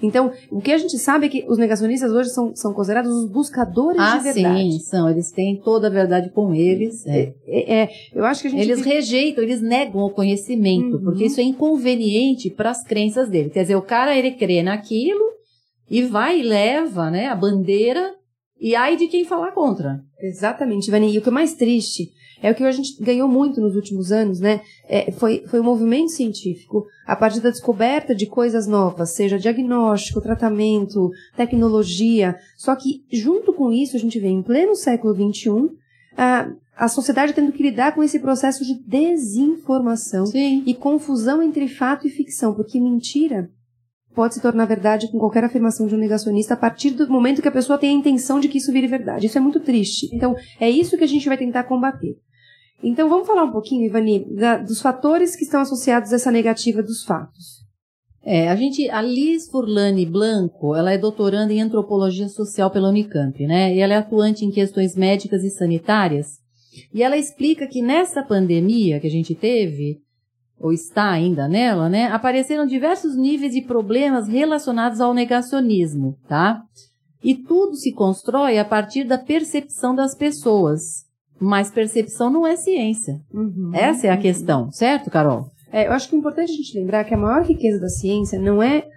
Então, 0.03 0.31
o 0.51 0.59
que 0.61 0.71
a 0.73 0.77
gente 0.77 0.97
sabe 0.99 1.25
é 1.25 1.29
que 1.29 1.45
os 1.47 1.57
negacionistas 1.57 2.11
hoje 2.11 2.29
são, 2.29 2.53
são 2.55 2.73
considerados 2.73 3.11
os 3.11 3.29
buscadores 3.29 3.99
Ah, 3.99 4.17
de 4.17 4.23
verdade. 4.25 4.71
sim, 4.73 4.79
são. 4.79 5.09
Eles 5.09 5.31
têm 5.31 5.55
toda 5.63 5.87
a 5.87 5.89
verdade 5.89 6.29
com 6.31 6.53
eles. 6.53 7.05
É. 7.07 7.33
É, 7.47 7.75
é, 7.83 7.89
eu 8.13 8.25
acho 8.25 8.41
que 8.41 8.47
a 8.47 8.51
gente 8.51 8.61
Eles 8.61 8.77
vive- 8.79 8.89
rejeitam, 8.89 9.43
eles 9.43 9.61
negam 9.61 10.01
o 10.01 10.09
conhecimento, 10.09 10.97
Uhum. 10.97 11.03
porque 11.03 11.25
isso 11.25 11.39
é 11.39 11.43
inconveniente 11.43 12.49
para 12.49 12.69
as 12.71 12.83
crenças 12.83 13.29
dele. 13.29 13.49
Quer 13.49 13.61
dizer, 13.63 13.75
o 13.75 13.81
cara 13.81 14.15
ele 14.17 14.31
crê 14.31 14.61
naquilo 14.61 15.23
e 15.89 16.01
vai 16.03 16.39
e 16.39 16.43
leva, 16.43 17.09
né, 17.09 17.27
a 17.27 17.35
bandeira 17.35 18.13
e 18.59 18.75
ai 18.75 18.95
de 18.97 19.07
quem 19.07 19.23
falar 19.25 19.51
contra. 19.53 19.99
Exatamente, 20.21 20.89
Vani. 20.91 21.13
E 21.13 21.17
o 21.17 21.21
que 21.21 21.29
é 21.29 21.31
mais 21.31 21.53
triste 21.53 22.09
é 22.41 22.51
o 22.51 22.55
que 22.55 22.63
a 22.63 22.71
gente 22.71 23.01
ganhou 23.01 23.27
muito 23.27 23.61
nos 23.61 23.75
últimos 23.75 24.11
anos, 24.11 24.39
né? 24.39 24.61
É, 24.87 25.11
foi, 25.11 25.43
foi 25.47 25.59
o 25.59 25.63
movimento 25.63 26.11
científico, 26.11 26.85
a 27.05 27.15
partir 27.15 27.39
da 27.39 27.49
descoberta 27.49 28.13
de 28.13 28.25
coisas 28.25 28.67
novas, 28.67 29.11
seja 29.11 29.39
diagnóstico, 29.39 30.21
tratamento, 30.21 31.09
tecnologia. 31.35 32.35
Só 32.57 32.75
que, 32.75 33.03
junto 33.11 33.53
com 33.53 33.71
isso, 33.71 33.95
a 33.95 33.99
gente 33.99 34.19
vê 34.19 34.27
em 34.27 34.41
pleno 34.41 34.75
século 34.75 35.13
XXI 35.13 35.69
a, 36.17 36.51
a 36.75 36.87
sociedade 36.87 37.33
tendo 37.33 37.51
que 37.51 37.63
lidar 37.63 37.93
com 37.93 38.03
esse 38.03 38.19
processo 38.19 38.63
de 38.63 38.75
desinformação 38.75 40.25
Sim. 40.25 40.63
e 40.65 40.73
confusão 40.73 41.41
entre 41.41 41.67
fato 41.67 42.07
e 42.07 42.09
ficção, 42.09 42.53
porque 42.53 42.79
mentira 42.79 43.49
pode 44.15 44.33
se 44.35 44.41
tornar 44.41 44.65
verdade 44.65 45.11
com 45.11 45.19
qualquer 45.19 45.43
afirmação 45.43 45.85
de 45.85 45.93
um 45.93 45.97
negacionista 45.97 46.53
a 46.53 46.57
partir 46.57 46.91
do 46.91 47.07
momento 47.09 47.41
que 47.41 47.47
a 47.47 47.51
pessoa 47.51 47.77
tem 47.77 47.89
a 47.89 47.99
intenção 47.99 48.39
de 48.39 48.47
que 48.47 48.57
isso 48.57 48.71
vire 48.71 48.87
verdade. 48.87 49.25
Isso 49.27 49.37
é 49.37 49.41
muito 49.41 49.59
triste. 49.59 50.09
Então, 50.13 50.35
é 50.59 50.69
isso 50.69 50.97
que 50.97 51.03
a 51.03 51.07
gente 51.07 51.27
vai 51.27 51.37
tentar 51.37 51.65
combater. 51.65 52.15
Então, 52.81 53.09
vamos 53.09 53.27
falar 53.27 53.43
um 53.43 53.51
pouquinho, 53.51 53.85
Ivani, 53.85 54.25
da- 54.33 54.57
dos 54.57 54.81
fatores 54.81 55.35
que 55.35 55.43
estão 55.43 55.61
associados 55.61 56.11
a 56.11 56.15
essa 56.15 56.31
negativa 56.31 56.81
dos 56.81 57.03
fatos. 57.03 57.63
É, 58.23 58.49
a 58.49 58.55
gente, 58.55 58.89
a 58.89 59.01
Liz 59.01 59.47
Furlani 59.49 60.05
Blanco, 60.05 60.75
ela 60.75 60.91
é 60.91 60.97
doutoranda 60.97 61.53
em 61.53 61.61
antropologia 61.61 62.27
social 62.27 62.71
pela 62.71 62.89
Unicamp, 62.89 63.45
né? 63.45 63.75
E 63.75 63.79
ela 63.79 63.93
é 63.93 63.97
atuante 63.97 64.43
em 64.43 64.49
questões 64.51 64.95
médicas 64.95 65.43
e 65.43 65.51
sanitárias. 65.51 66.39
E 66.93 67.03
ela 67.03 67.17
explica 67.17 67.67
que 67.67 67.81
nessa 67.81 68.23
pandemia 68.23 68.99
que 68.99 69.07
a 69.07 69.11
gente 69.11 69.35
teve, 69.35 70.01
ou 70.59 70.71
está 70.71 71.09
ainda 71.09 71.47
nela, 71.47 71.89
né? 71.89 72.07
Apareceram 72.07 72.65
diversos 72.65 73.15
níveis 73.15 73.53
de 73.53 73.61
problemas 73.61 74.27
relacionados 74.27 75.01
ao 75.01 75.13
negacionismo, 75.13 76.17
tá? 76.27 76.61
E 77.23 77.35
tudo 77.35 77.75
se 77.75 77.91
constrói 77.91 78.57
a 78.57 78.65
partir 78.65 79.03
da 79.03 79.17
percepção 79.17 79.95
das 79.95 80.15
pessoas. 80.15 81.05
Mas 81.39 81.69
percepção 81.69 82.29
não 82.29 82.47
é 82.47 82.55
ciência. 82.55 83.19
Uhum. 83.33 83.71
Essa 83.73 84.07
é 84.07 84.09
a 84.09 84.17
questão, 84.17 84.71
certo, 84.71 85.09
Carol? 85.09 85.51
É, 85.71 85.87
eu 85.87 85.91
acho 85.91 86.07
que 86.07 86.15
é 86.15 86.19
importante 86.19 86.51
a 86.51 86.55
gente 86.55 86.77
lembrar 86.79 87.03
que 87.03 87.13
a 87.13 87.17
maior 87.17 87.43
riqueza 87.43 87.81
da 87.81 87.89
ciência 87.89 88.39
não 88.39 88.63
é 88.63 88.87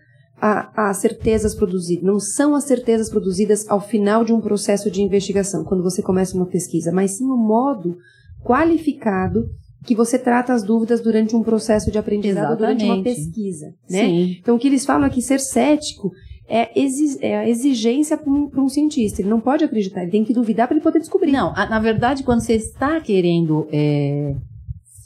as 0.41 0.99
certezas 0.99 1.53
produzidas, 1.53 2.05
não 2.05 2.21
são 2.21 2.55
as 2.55 2.63
certezas 2.63 3.11
produzidas 3.11 3.69
ao 3.69 3.81
final 3.81 4.25
de 4.25 4.33
um 4.33 4.41
processo 4.41 4.89
de 4.89 5.03
investigação, 5.03 5.65
quando 5.65 5.83
você 5.83 6.01
começa 6.01 6.37
uma 6.37 6.47
pesquisa, 6.47 6.93
mas 6.93 7.17
sim 7.17 7.25
o 7.25 7.37
modo 7.37 7.97
qualificado 8.45 9.49
que 9.85 9.95
você 9.95 10.19
trata 10.19 10.53
as 10.53 10.63
dúvidas 10.63 11.01
durante 11.01 11.35
um 11.37 11.43
processo 11.43 11.91
de 11.91 11.99
aprendizado, 11.99 12.53
Exatamente. 12.55 12.79
durante 12.79 12.85
uma 12.85 13.03
pesquisa, 13.03 13.67
né? 13.89 14.01
Sim. 14.07 14.37
Então, 14.41 14.57
o 14.57 14.59
que 14.59 14.69
eles 14.69 14.85
falam 14.85 15.07
é 15.07 15.11
que 15.11 15.23
ser 15.23 15.39
cético 15.41 16.13
é, 16.49 16.71
é 17.21 17.39
a 17.39 17.49
exigência 17.49 18.17
para 18.17 18.31
um, 18.31 18.51
um 18.57 18.69
cientista. 18.69 19.21
Ele 19.23 19.29
não 19.29 19.41
pode 19.41 19.65
acreditar, 19.65 20.03
ele 20.03 20.11
tem 20.11 20.25
que 20.25 20.33
duvidar 20.33 20.67
para 20.67 20.77
ele 20.77 20.83
poder 20.83 20.99
descobrir. 20.99 21.31
Não, 21.31 21.53
a- 21.55 21.67
na 21.67 21.79
verdade, 21.79 22.23
quando 22.23 22.41
você 22.41 22.55
está 22.55 23.01
querendo, 23.01 23.67
é, 23.71 24.35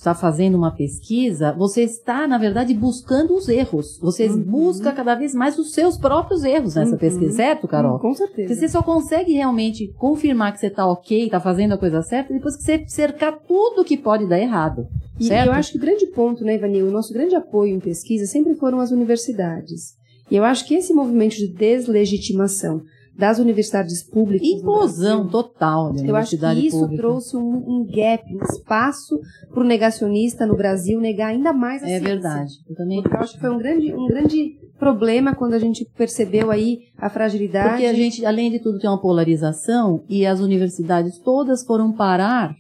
está 0.03 0.15
fazendo 0.15 0.57
uma 0.57 0.73
pesquisa, 0.75 1.53
você 1.53 1.83
está, 1.85 2.27
na 2.27 2.37
verdade, 2.37 2.75
buscando 2.75 3.35
os 3.37 3.49
erros. 3.49 3.99
Você 4.01 4.27
Uhum. 4.29 4.43
busca 4.43 4.91
cada 4.93 5.15
vez 5.15 5.33
mais 5.33 5.57
os 5.59 5.73
seus 5.73 5.97
próprios 5.97 6.43
erros 6.43 6.75
nessa 6.75 6.93
Uhum. 6.93 6.99
pesquisa, 6.99 7.33
certo, 7.37 7.69
Carol? 7.69 7.97
Hum, 7.97 8.01
Com 8.01 8.15
certeza. 8.15 8.53
você 8.55 8.69
só 8.69 8.83
consegue 8.83 9.33
realmente 9.33 9.93
confirmar 9.97 10.53
que 10.53 10.59
você 10.59 10.67
está 10.67 10.85
ok, 10.87 11.25
está 11.27 11.39
fazendo 11.39 11.75
a 11.75 11.79
coisa 11.79 12.03
certa, 12.03 12.35
depois 12.35 12.57
que 12.57 12.65
você 12.65 12.85
cercar 12.89 13.39
tudo 13.47 13.85
que 13.85 13.97
pode 13.97 14.27
dar 14.27 14.41
errado. 14.41 14.87
E 15.21 15.27
certo? 15.29 15.47
eu 15.47 15.53
acho 15.53 15.71
que 15.73 15.79
o 15.79 15.81
grande 15.81 16.07
ponto, 16.09 16.43
né, 16.45 16.57
Ivanil, 16.57 16.89
o 16.89 16.91
nosso 16.91 17.13
grande 17.13 17.37
apoio 17.37 17.73
em 17.75 17.79
pesquisa 17.81 18.27
sempre 18.27 18.55
foram 18.57 18.81
as 18.81 18.91
universidades. 18.91 19.95
E 20.29 20.35
eu 20.37 20.43
acho 20.45 20.67
que 20.67 20.75
esse 20.75 20.93
movimento 20.93 21.37
de 21.37 21.47
deslegitimação 21.47 22.83
das 23.23 23.39
universidades 23.39 24.03
públicas. 24.03 24.49
Brasil, 24.49 25.29
total 25.29 25.93
da 25.93 26.03
Eu 26.05 26.17
acho 26.17 26.37
que 26.37 26.45
isso 26.67 26.81
pública. 26.81 27.01
trouxe 27.03 27.37
um, 27.37 27.55
um 27.69 27.87
gap, 27.89 28.25
um 28.35 28.43
espaço 28.53 29.21
para 29.49 29.63
o 29.63 29.65
negacionista 29.65 30.45
no 30.45 30.57
Brasil 30.57 30.99
negar 31.01 31.29
ainda 31.29 31.53
mais 31.53 31.85
a 31.85 31.87
É 31.87 31.91
ciência. 31.91 32.09
verdade. 32.09 32.53
Eu 32.69 32.75
também 32.75 33.01
Porque 33.01 33.17
eu 33.17 33.21
acho 33.21 33.35
que 33.35 33.41
foi 33.41 33.51
um 33.51 33.59
grande, 33.59 33.95
um 33.95 34.09
grande 34.09 34.59
problema 34.77 35.37
quando 35.37 35.55
a 35.55 35.59
gente 35.61 35.87
percebeu 35.97 36.51
aí 36.51 36.81
a 36.99 37.09
fragilidade. 37.09 37.69
Porque 37.71 37.87
a 37.87 37.95
gente, 37.95 38.27
além 38.27 38.51
de 38.51 38.59
tudo, 38.59 38.81
tem 38.81 38.91
uma 38.91 39.01
polarização 39.01 40.03
e 40.09 40.27
as 40.27 40.41
universidades 40.41 41.17
todas 41.21 41.65
foram 41.65 41.93
parar 41.93 42.57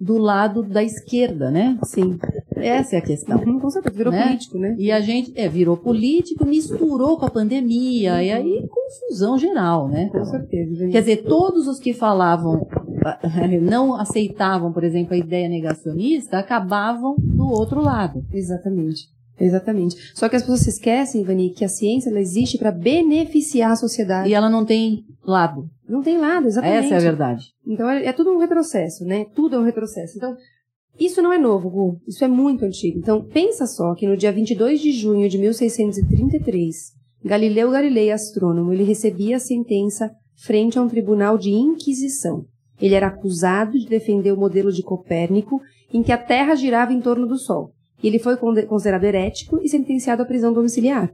do 0.00 0.16
lado 0.18 0.62
da 0.62 0.82
esquerda, 0.82 1.50
né? 1.50 1.78
Sim. 1.84 2.18
Essa 2.56 2.96
é 2.96 2.98
a 2.98 3.02
questão. 3.02 3.38
Uhum, 3.38 3.58
com 3.58 3.70
certeza. 3.70 3.96
Virou 3.96 4.12
Né? 4.12 4.26
político, 4.26 4.58
né? 4.58 4.74
E 4.78 4.90
a 4.90 5.00
gente 5.00 5.32
é, 5.36 5.48
virou 5.48 5.76
político, 5.76 6.46
misturou 6.46 7.16
com 7.18 7.26
a 7.26 7.30
pandemia, 7.30 8.22
e 8.22 8.32
aí 8.32 8.68
confusão 8.68 9.38
geral, 9.38 9.88
né? 9.88 10.08
Com 10.10 10.24
certeza. 10.24 10.72
Ivanil. 10.72 10.92
Quer 10.92 11.00
dizer, 11.00 11.16
todos 11.24 11.66
os 11.66 11.78
que 11.78 11.92
falavam, 11.92 12.66
não 13.62 13.94
aceitavam, 13.94 14.72
por 14.72 14.84
exemplo, 14.84 15.14
a 15.14 15.18
ideia 15.18 15.48
negacionista, 15.48 16.38
acabavam 16.38 17.16
do 17.18 17.46
outro 17.48 17.80
lado. 17.80 18.24
Exatamente. 18.32 19.08
Exatamente. 19.40 19.96
Só 20.14 20.28
que 20.28 20.34
as 20.34 20.42
pessoas 20.42 20.60
se 20.60 20.70
esquecem, 20.70 21.20
Ivani, 21.20 21.50
que 21.50 21.64
a 21.64 21.68
ciência 21.68 22.10
ela 22.10 22.20
existe 22.20 22.58
para 22.58 22.72
beneficiar 22.72 23.70
a 23.72 23.76
sociedade. 23.76 24.28
E 24.28 24.34
ela 24.34 24.50
não 24.50 24.64
tem 24.64 25.04
lado. 25.24 25.70
Não 25.88 26.02
tem 26.02 26.18
lado, 26.18 26.46
exatamente. 26.46 26.86
Essa 26.86 26.94
é 26.94 26.96
a 26.98 27.00
verdade. 27.00 27.46
Então 27.66 27.88
é, 27.88 28.06
é 28.06 28.12
tudo 28.12 28.30
um 28.30 28.38
retrocesso, 28.38 29.04
né? 29.04 29.24
Tudo 29.34 29.56
é 29.56 29.58
um 29.58 29.64
retrocesso. 29.64 30.16
Então, 30.16 30.36
isso 30.98 31.22
não 31.22 31.32
é 31.32 31.38
novo, 31.38 31.70
Gu. 31.70 32.00
Isso 32.06 32.24
é 32.24 32.28
muito 32.28 32.64
antigo. 32.64 32.98
Então, 32.98 33.24
pensa 33.24 33.66
só 33.66 33.94
que 33.94 34.06
no 34.06 34.16
dia 34.16 34.32
22 34.32 34.80
de 34.80 34.92
junho 34.92 35.28
de 35.28 35.38
1633, 35.38 36.92
Galileu 37.24 37.70
Galilei, 37.70 38.10
astrônomo, 38.10 38.72
ele 38.72 38.84
recebia 38.84 39.36
a 39.36 39.40
sentença 39.40 40.10
frente 40.36 40.78
a 40.78 40.82
um 40.82 40.88
tribunal 40.88 41.38
de 41.38 41.50
inquisição. 41.50 42.44
Ele 42.80 42.94
era 42.94 43.08
acusado 43.08 43.78
de 43.78 43.86
defender 43.86 44.32
o 44.32 44.36
modelo 44.36 44.72
de 44.72 44.82
Copérnico, 44.82 45.60
em 45.92 46.02
que 46.02 46.12
a 46.12 46.18
Terra 46.18 46.54
girava 46.54 46.92
em 46.92 47.00
torno 47.00 47.26
do 47.26 47.38
Sol. 47.38 47.72
E 48.02 48.06
ele 48.06 48.18
foi 48.18 48.36
considerado 48.36 49.04
herético 49.04 49.58
e 49.62 49.68
sentenciado 49.68 50.22
à 50.22 50.24
prisão 50.24 50.52
domiciliar. 50.52 51.12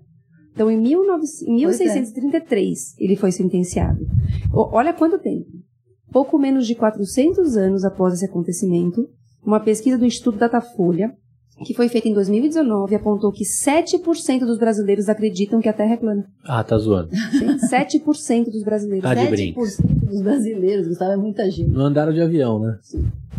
Então, 0.54 0.70
em, 0.70 0.80
19 0.80 1.24
em 1.48 1.54
1633, 1.56 2.94
ele 2.98 3.16
foi 3.16 3.32
sentenciado. 3.32 4.00
O- 4.52 4.70
olha 4.76 4.92
quanto 4.92 5.18
tempo. 5.18 5.46
Pouco 6.12 6.38
menos 6.38 6.66
de 6.66 6.74
400 6.76 7.56
anos 7.56 7.84
após 7.84 8.14
esse 8.14 8.24
acontecimento, 8.24 9.08
uma 9.44 9.58
pesquisa 9.60 9.98
do 9.98 10.06
Instituto 10.06 10.38
Datafolha, 10.38 11.12
que 11.64 11.74
foi 11.74 11.88
feita 11.88 12.08
em 12.08 12.14
2019, 12.14 12.94
apontou 12.94 13.32
que 13.32 13.44
7% 13.44 14.40
dos 14.46 14.58
brasileiros 14.58 15.08
acreditam 15.08 15.60
que 15.60 15.68
a 15.68 15.72
Terra 15.72 15.94
é 15.94 15.96
plana. 15.96 16.24
Ah, 16.44 16.62
tá 16.64 16.76
zoando. 16.78 17.10
Sim, 17.14 17.58
7% 17.68 18.50
dos 18.50 18.62
brasileiros. 18.64 19.02
Tá 19.08 19.14
de 19.14 19.26
brinco. 19.28 19.60
7% 19.60 20.06
dos 20.06 20.22
brasileiros, 20.22 20.86
Gustavo, 20.88 21.12
é 21.12 21.16
muita 21.16 21.50
gente. 21.50 21.70
Não 21.70 21.86
andaram 21.86 22.12
de 22.12 22.20
avião, 22.20 22.60
né? 22.60 22.78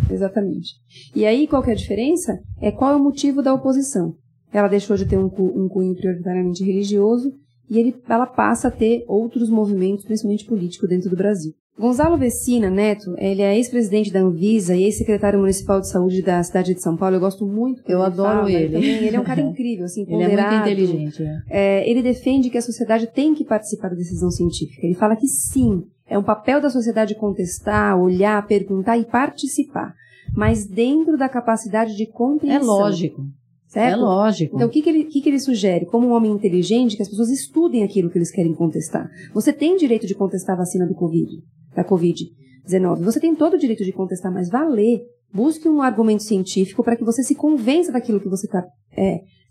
Exatamente. 0.10 0.76
E 1.16 1.26
aí, 1.26 1.48
qual 1.48 1.64
que 1.64 1.70
é 1.70 1.74
a 1.74 1.78
diferença? 1.78 2.40
É 2.62 2.72
qual 2.72 2.92
é 2.92 2.96
o 2.96 3.04
motivo 3.04 3.42
da 3.42 3.54
oposição. 3.54 4.16
Ela 4.56 4.68
deixou 4.70 4.96
de 4.96 5.06
ter 5.06 5.18
um, 5.18 5.26
um 5.26 5.68
cunho 5.68 5.94
prioritariamente 5.96 6.64
religioso 6.64 7.34
e 7.70 7.78
ele, 7.78 7.96
ela 8.08 8.26
passa 8.26 8.70
a 8.70 8.72
ter 8.72 9.04
outros 9.08 9.50
movimentos, 9.50 10.06
principalmente 10.06 10.46
político, 10.46 10.88
dentro 10.88 11.10
do 11.10 11.16
Brasil. 11.16 11.52
Gonzalo 11.78 12.16
Vecina 12.18 12.70
Neto, 12.70 13.14
ele 13.18 13.42
é 13.42 13.54
ex-presidente 13.58 14.10
da 14.14 14.22
Anvisa 14.22 14.74
e 14.78 14.84
ex-secretário 14.86 15.38
municipal 15.40 15.82
de 15.82 15.90
saúde 15.90 16.22
da 16.22 16.42
cidade 16.42 16.74
de 16.74 16.82
São 16.82 16.96
Paulo. 16.96 17.18
Eu 17.18 17.20
gosto 17.20 17.46
muito. 17.46 17.82
Eu 17.86 17.98
ele 17.98 18.06
adoro 18.06 18.38
fala, 18.38 18.52
ele. 18.52 18.74
Também, 18.76 19.04
ele 19.04 19.16
é 19.18 19.20
um 19.20 19.26
cara 19.26 19.42
incrível, 19.44 19.84
assim, 19.84 20.04
Ele 20.04 20.14
é 20.14 20.16
muito 20.16 20.30
ponderado. 20.30 20.70
inteligente. 20.72 21.22
é. 21.22 21.42
É, 21.82 21.90
ele 21.90 22.02
defende 22.02 22.50
que 22.50 22.58
a 22.58 22.62
sociedade 22.62 23.08
tem 23.08 23.34
que 23.36 23.44
participar 23.44 23.90
da 23.90 23.96
decisão 23.96 24.32
científica. 24.32 24.86
Ele 24.86 24.96
fala 24.96 25.18
que 25.18 25.28
sim, 25.28 25.84
é 26.08 26.18
um 26.18 26.24
papel 26.24 26.62
da 26.62 26.70
sociedade 26.70 27.14
contestar, 27.16 28.00
olhar, 28.00 28.48
perguntar 28.48 28.98
e 28.98 29.04
participar, 29.04 29.94
mas 30.34 30.66
dentro 30.66 31.18
da 31.18 31.28
capacidade 31.28 31.94
de 31.98 32.04
É 32.04 32.06
compreensão. 32.06 32.68
lógico. 32.68 33.22
Certo? 33.68 33.94
É 33.94 33.96
lógico. 33.96 34.56
Então, 34.56 34.68
o 34.68 34.72
que, 34.72 34.82
que, 34.82 34.90
ele, 34.90 35.04
que, 35.06 35.22
que 35.22 35.30
ele 35.30 35.40
sugere? 35.40 35.86
Como 35.86 36.08
um 36.08 36.12
homem 36.12 36.32
inteligente, 36.32 36.96
que 36.96 37.02
as 37.02 37.10
pessoas 37.10 37.30
estudem 37.30 37.84
aquilo 37.84 38.10
que 38.10 38.18
eles 38.18 38.32
querem 38.32 38.54
contestar. 38.54 39.10
Você 39.34 39.52
tem 39.52 39.76
direito 39.76 40.08
de 40.08 40.16
contestar 40.16 40.56
a 40.56 40.60
vacina 40.60 40.86
do 40.86 40.96
Covid, 40.96 41.32
da 41.76 41.84
Covid-19. 41.84 43.04
Você 43.04 43.20
tem 43.20 43.36
todo 43.36 43.56
o 43.56 43.60
direito 43.60 43.84
de 43.84 43.92
contestar, 43.92 44.34
mas 44.34 44.50
vá 44.50 44.64
ler. 44.64 45.02
Busque 45.34 45.68
um 45.68 45.82
argumento 45.82 46.24
científico 46.24 46.84
para 46.84 46.96
que 46.96 47.04
você 47.04 47.22
se 47.22 47.36
convença 47.36 47.92
daquilo 47.92 48.22
que 48.22 48.30
você 48.30 48.46
está 48.46 48.66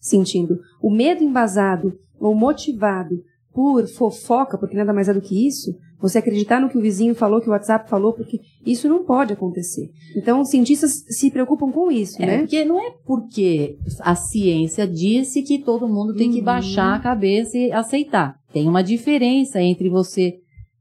sentindo. 0.00 0.58
O 0.82 0.90
medo 0.90 1.22
embasado 1.22 1.92
ou 2.18 2.34
motivado 2.34 3.16
por 3.52 3.86
fofoca, 3.86 4.58
porque 4.58 4.76
nada 4.76 4.92
mais 4.92 5.08
é 5.08 5.14
do 5.14 5.20
que 5.20 5.46
isso, 5.46 5.74
você 6.08 6.18
acreditar 6.18 6.60
no 6.60 6.68
que 6.68 6.76
o 6.76 6.80
vizinho 6.82 7.14
falou, 7.14 7.40
que 7.40 7.48
o 7.48 7.52
WhatsApp 7.52 7.88
falou, 7.88 8.12
porque 8.12 8.38
isso 8.66 8.88
não 8.88 9.04
pode 9.04 9.32
acontecer. 9.32 9.90
Então, 10.16 10.40
os 10.42 10.50
cientistas 10.50 11.02
se 11.08 11.30
preocupam 11.30 11.70
com 11.72 11.90
isso, 11.90 12.22
É, 12.22 12.26
né? 12.26 12.38
porque 12.40 12.64
não 12.64 12.78
é 12.78 12.92
porque 13.06 13.76
a 14.00 14.14
ciência 14.14 14.86
disse 14.86 15.42
que 15.42 15.58
todo 15.58 15.88
mundo 15.88 16.14
tem 16.14 16.30
que 16.30 16.38
Uhum. 16.40 16.44
baixar 16.44 16.94
a 16.94 16.98
cabeça 17.00 17.56
e 17.56 17.72
aceitar. 17.72 18.36
Tem 18.52 18.68
uma 18.68 18.82
diferença 18.82 19.62
entre 19.62 19.88
você 19.88 20.34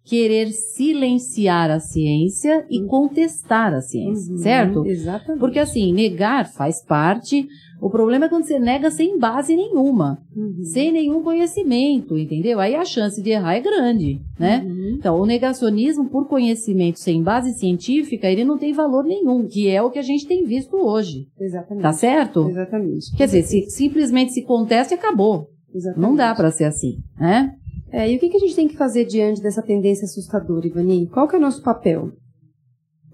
querer 0.05 0.51
silenciar 0.51 1.71
a 1.71 1.79
ciência 1.79 2.65
e 2.69 2.81
Uhum. 2.81 2.87
contestar 2.87 3.73
a 3.73 3.81
ciência, 3.81 4.31
Uhum, 4.33 4.37
certo? 4.37 4.85
Exatamente. 4.85 5.39
Porque 5.39 5.59
assim, 5.59 5.93
negar 5.93 6.51
faz 6.51 6.83
parte. 6.85 7.47
O 7.83 7.89
problema 7.89 8.25
é 8.25 8.29
quando 8.29 8.45
você 8.45 8.57
nega 8.57 8.89
sem 8.89 9.19
base 9.19 9.55
nenhuma, 9.55 10.17
Uhum. 10.33 10.63
sem 10.63 10.89
nenhum 10.89 11.21
conhecimento, 11.21 12.17
entendeu? 12.17 12.59
Aí 12.61 12.75
a 12.75 12.85
chance 12.85 13.21
de 13.21 13.31
errar 13.31 13.55
é 13.55 13.59
grande, 13.59 14.21
né? 14.39 14.63
Uhum. 14.65 14.95
Então, 14.97 15.19
o 15.19 15.25
negacionismo 15.25 16.09
por 16.09 16.29
conhecimento 16.29 16.97
sem 16.97 17.21
base 17.21 17.51
científica, 17.53 18.27
ele 18.29 18.45
não 18.45 18.57
tem 18.57 18.71
valor 18.71 19.03
nenhum, 19.03 19.45
que 19.45 19.67
é 19.67 19.81
o 19.81 19.91
que 19.91 19.99
a 19.99 20.03
gente 20.03 20.25
tem 20.25 20.45
visto 20.45 20.77
hoje. 20.77 21.27
Exatamente. 21.37 21.83
Tá 21.83 21.91
certo? 21.91 22.47
Exatamente. 22.49 23.15
Quer 23.17 23.25
dizer, 23.25 23.43
se 23.43 23.69
simplesmente 23.69 24.31
se 24.31 24.43
contesta 24.43 24.93
e 24.93 24.97
acabou. 24.97 25.49
Exatamente. 25.75 26.01
Não 26.09 26.15
dá 26.15 26.33
pra 26.33 26.51
ser 26.51 26.63
assim, 26.63 26.99
né? 27.19 27.53
É, 27.91 28.09
e 28.09 28.15
o 28.15 28.19
que, 28.19 28.29
que 28.29 28.37
a 28.37 28.39
gente 28.39 28.55
tem 28.55 28.67
que 28.67 28.77
fazer 28.77 29.03
diante 29.03 29.41
dessa 29.41 29.61
tendência 29.61 30.05
assustadora, 30.05 30.65
Ivani? 30.65 31.07
Qual 31.07 31.27
que 31.27 31.35
é 31.35 31.37
o 31.37 31.41
nosso 31.41 31.61
papel? 31.61 32.11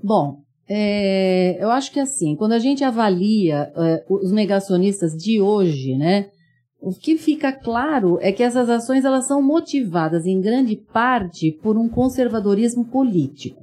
Bom, 0.04 0.38
é, 0.70 1.58
eu 1.60 1.72
acho 1.72 1.92
que 1.92 2.00
assim, 2.00 2.36
quando 2.36 2.52
a 2.52 2.60
gente 2.60 2.84
avalia 2.84 3.72
é, 3.76 4.06
os 4.08 4.32
negacionistas 4.32 5.14
de 5.14 5.42
hoje, 5.42 5.96
né? 5.98 6.30
O 6.82 6.94
que 6.94 7.18
fica 7.18 7.52
claro 7.52 8.18
é 8.22 8.32
que 8.32 8.42
essas 8.42 8.70
ações 8.70 9.04
elas 9.04 9.28
são 9.28 9.42
motivadas 9.42 10.26
em 10.26 10.40
grande 10.40 10.78
parte 10.78 11.52
por 11.52 11.76
um 11.76 11.90
conservadorismo 11.90 12.86
político, 12.86 13.62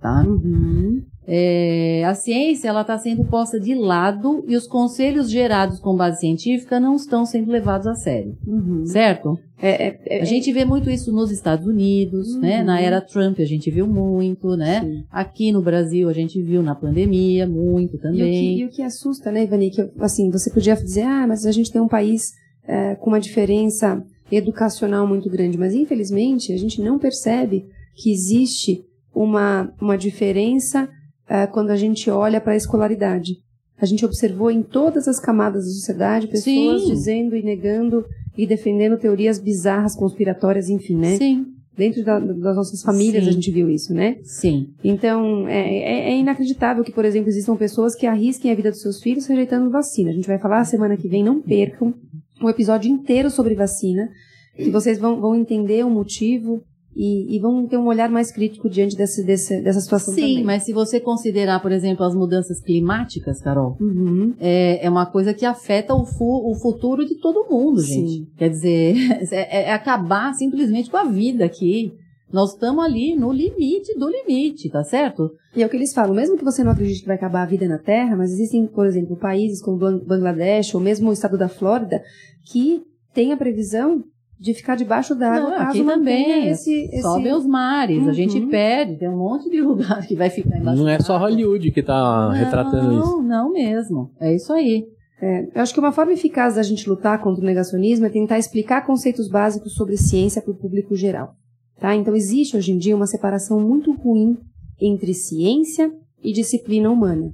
tá? 0.00 0.22
Uhum. 0.24 1.02
É, 1.26 2.02
a 2.04 2.14
ciência 2.14 2.68
ela 2.68 2.80
está 2.80 2.98
sendo 2.98 3.24
posta 3.24 3.58
de 3.60 3.74
lado 3.74 4.44
e 4.48 4.56
os 4.56 4.66
conselhos 4.66 5.30
gerados 5.30 5.78
com 5.78 5.94
base 5.96 6.20
científica 6.20 6.80
não 6.80 6.96
estão 6.96 7.24
sendo 7.24 7.50
levados 7.50 7.86
a 7.86 7.94
sério, 7.94 8.36
Uhum. 8.46 8.84
certo? 8.86 9.38
É, 9.60 9.86
é, 9.88 10.00
é, 10.06 10.20
A 10.22 10.24
gente 10.24 10.52
vê 10.52 10.64
muito 10.64 10.90
isso 10.90 11.12
nos 11.12 11.30
Estados 11.30 11.64
Unidos, 11.66 12.34
Uhum. 12.34 12.40
né? 12.40 12.62
Na 12.64 12.80
era 12.80 13.00
Trump 13.00 13.38
a 13.38 13.44
gente 13.44 13.70
viu 13.70 13.86
muito, 13.86 14.56
né? 14.56 14.80
sim. 14.80 15.04
Aqui 15.10 15.52
no 15.52 15.62
Brasil 15.62 16.08
a 16.08 16.12
gente 16.12 16.42
viu 16.42 16.62
na 16.62 16.74
pandemia 16.74 17.46
muito 17.46 17.92
E 17.94 17.96
o, 17.96 17.98
que, 17.98 18.02
também. 18.02 18.58
e 18.58 18.64
o 18.64 18.68
que 18.68 18.82
assusta, 18.82 19.30
né, 19.30 19.44
Ivani, 19.44 19.70
que 19.70 19.88
assim, 20.00 20.28
você 20.30 20.50
podia 20.50 20.74
dizer, 20.74 21.02
ah, 21.02 21.26
mas 21.28 21.46
a 21.46 21.52
gente 21.52 21.70
tem 21.70 21.80
um 21.80 21.86
país 21.88 22.32
é, 22.66 22.96
com 22.96 23.10
uma 23.10 23.20
diferença 23.20 24.04
educacional 24.30 25.06
muito 25.06 25.28
grande, 25.30 25.56
mas 25.58 25.74
infelizmente 25.74 26.52
a 26.52 26.56
gente 26.56 26.80
não 26.82 26.98
percebe 26.98 27.66
que 27.94 28.10
existe 28.10 28.82
uma, 29.14 29.72
uma 29.80 29.96
diferença 29.96 30.88
é, 31.28 31.46
quando 31.46 31.70
a 31.70 31.76
gente 31.76 32.10
olha 32.10 32.40
para 32.40 32.52
a 32.52 32.56
escolaridade. 32.56 33.36
A 33.80 33.84
gente 33.86 34.04
observou 34.04 34.50
em 34.50 34.62
todas 34.62 35.08
as 35.08 35.18
camadas 35.18 35.64
da 35.64 35.70
sociedade 35.72 36.26
pessoas 36.28 36.82
Sim. 36.82 36.88
dizendo 36.88 37.34
e 37.36 37.42
negando 37.42 38.04
e 38.36 38.46
defendendo 38.46 38.96
teorias 38.98 39.38
bizarras, 39.38 39.94
conspiratórias, 39.96 40.68
enfim, 40.68 40.96
né? 40.96 41.16
Sim, 41.16 41.46
Dentro 41.76 42.04
da- 42.04 42.18
das 42.20 42.54
nossas 42.54 42.82
famílias 42.82 43.24
Sim. 43.24 43.30
a 43.30 43.32
gente 43.32 43.50
viu 43.50 43.70
isso, 43.70 43.94
né? 43.94 44.18
sim. 44.22 44.68
Então, 44.84 45.48
é, 45.48 45.58
é- 45.58 46.10
é 46.12 46.16
inacreditável 46.18 46.84
que, 46.84 46.92
por 46.92 47.04
exemplo, 47.04 47.30
existam 47.30 47.56
pessoas 47.56 47.94
que 47.94 48.04
arrisquem 48.06 48.52
a 48.52 48.54
vida 48.54 48.70
dos 48.70 48.82
seus 48.82 49.00
filhos 49.00 49.26
rejeitando 49.26 49.70
vacina. 49.70 50.10
A 50.10 50.12
gente 50.12 50.28
vai 50.28 50.38
falar 50.38 50.64
semana 50.64 50.98
que 50.98 51.08
vem, 51.08 51.24
não 51.24 51.40
percam 51.40 51.94
um 52.42 52.48
episódio 52.48 52.90
inteiro 52.90 53.30
sobre 53.30 53.54
vacina, 53.54 54.10
que 54.54 54.70
vocês 54.70 54.98
vão, 54.98 55.18
vão 55.18 55.34
entender 55.34 55.82
o 55.84 55.88
motivo 55.90 56.62
e, 56.94 57.36
e 57.36 57.40
vão 57.40 57.66
ter 57.66 57.76
um 57.78 57.86
olhar 57.86 58.10
mais 58.10 58.30
crítico 58.30 58.68
diante 58.68 58.96
desse, 58.96 59.24
desse- 59.24 59.60
dessa 59.62 59.80
situação 59.80 60.12
Sim, 60.14 60.20
também. 60.20 60.44
mas 60.44 60.64
se 60.64 60.72
você 60.72 61.00
considerar, 61.00 61.60
por 61.60 61.72
exemplo, 61.72 62.04
as 62.04 62.14
mudanças 62.14 62.60
climáticas, 62.60 63.40
Carol, 63.40 63.76
Uhum. 63.80 64.34
é, 64.38 64.84
é 64.84 64.90
uma 64.90 65.06
coisa 65.06 65.32
que 65.32 65.44
afeta 65.46 65.94
o, 65.94 66.04
fu- 66.04 66.50
o 66.50 66.54
futuro 66.54 67.04
de 67.06 67.14
todo 67.18 67.46
mundo, 67.50 67.80
Sim. 67.80 68.06
gente. 68.06 68.30
Quer 68.36 68.50
dizer, 68.50 68.94
é, 69.32 69.68
é 69.68 69.72
acabar 69.72 70.34
simplesmente 70.34 70.90
com 70.90 70.96
a 70.96 71.04
vida 71.04 71.44
aqui. 71.44 71.92
Nós 72.32 72.54
estamos 72.54 72.82
ali 72.82 73.14
no 73.14 73.30
limite 73.30 73.94
do 73.98 74.08
limite, 74.08 74.70
tá 74.70 74.82
certo? 74.82 75.30
E 75.54 75.62
é 75.62 75.66
o 75.66 75.68
que 75.68 75.76
eles 75.76 75.92
falam, 75.92 76.14
mesmo 76.14 76.38
que 76.38 76.44
você 76.44 76.64
não 76.64 76.72
acredite 76.72 77.00
que 77.02 77.06
vai 77.06 77.16
acabar 77.16 77.42
a 77.42 77.46
vida 77.46 77.68
na 77.68 77.76
Terra, 77.78 78.16
mas 78.16 78.32
existem, 78.32 78.66
por 78.66 78.86
exemplo, 78.86 79.16
países 79.16 79.60
como 79.60 79.76
Ban- 79.76 79.98
Bangladesh 79.98 80.74
ou 80.74 80.80
mesmo 80.80 81.10
o 81.10 81.12
estado 81.12 81.36
da 81.36 81.48
Flórida 81.48 82.02
que 82.50 82.82
tem 83.12 83.32
a 83.32 83.36
previsão 83.36 84.02
de 84.42 84.54
ficar 84.54 84.74
debaixo 84.74 85.14
d'água 85.14 85.50
Não, 85.50 85.56
caso 85.56 85.70
aqui 85.70 85.84
também. 85.84 86.48
esse, 86.48 86.72
esse... 86.92 87.00
Sobem 87.02 87.32
os 87.32 87.46
mares, 87.46 88.08
a 88.08 88.12
gente 88.12 88.38
Uhum. 88.40 88.48
perde, 88.48 88.96
tem 88.98 89.08
um 89.08 89.16
monte 89.16 89.48
de 89.48 89.60
lugar 89.62 90.04
que 90.06 90.16
vai 90.16 90.28
ficar 90.28 90.58
embaixo 90.58 90.82
Não 90.82 90.88
é 90.88 90.98
só. 90.98 91.16
Hollywood 91.16 91.70
que 91.70 91.82
tá 91.82 92.28
não, 92.28 92.30
retratando 92.34 92.98
isso. 92.98 93.16
Não, 93.18 93.22
não 93.22 93.52
mesmo. 93.52 94.10
É 94.20 94.34
isso 94.34 94.52
aí. 94.52 94.84
É, 95.20 95.44
eu 95.54 95.62
acho 95.62 95.72
que 95.72 95.78
uma 95.78 95.92
forma 95.92 96.12
eficaz 96.12 96.56
da 96.56 96.62
gente 96.64 96.88
lutar 96.88 97.20
contra 97.22 97.40
o 97.40 97.46
negacionismo 97.46 98.04
é 98.06 98.10
tentar 98.10 98.38
explicar 98.40 98.84
conceitos 98.84 99.28
básicos 99.28 99.74
sobre 99.74 99.96
ciência 99.96 100.42
para 100.42 100.50
o 100.50 100.56
público 100.56 100.96
geral. 100.96 101.34
Tá? 101.78 101.94
Então 101.94 102.14
existe 102.16 102.56
hoje 102.56 102.72
em 102.72 102.78
dia 102.78 102.96
uma 102.96 103.06
separação 103.06 103.60
muito 103.60 103.92
ruim 103.92 104.36
entre 104.80 105.14
ciência 105.14 105.92
e 106.22 106.32
disciplina 106.32 106.90
humana, 106.90 107.32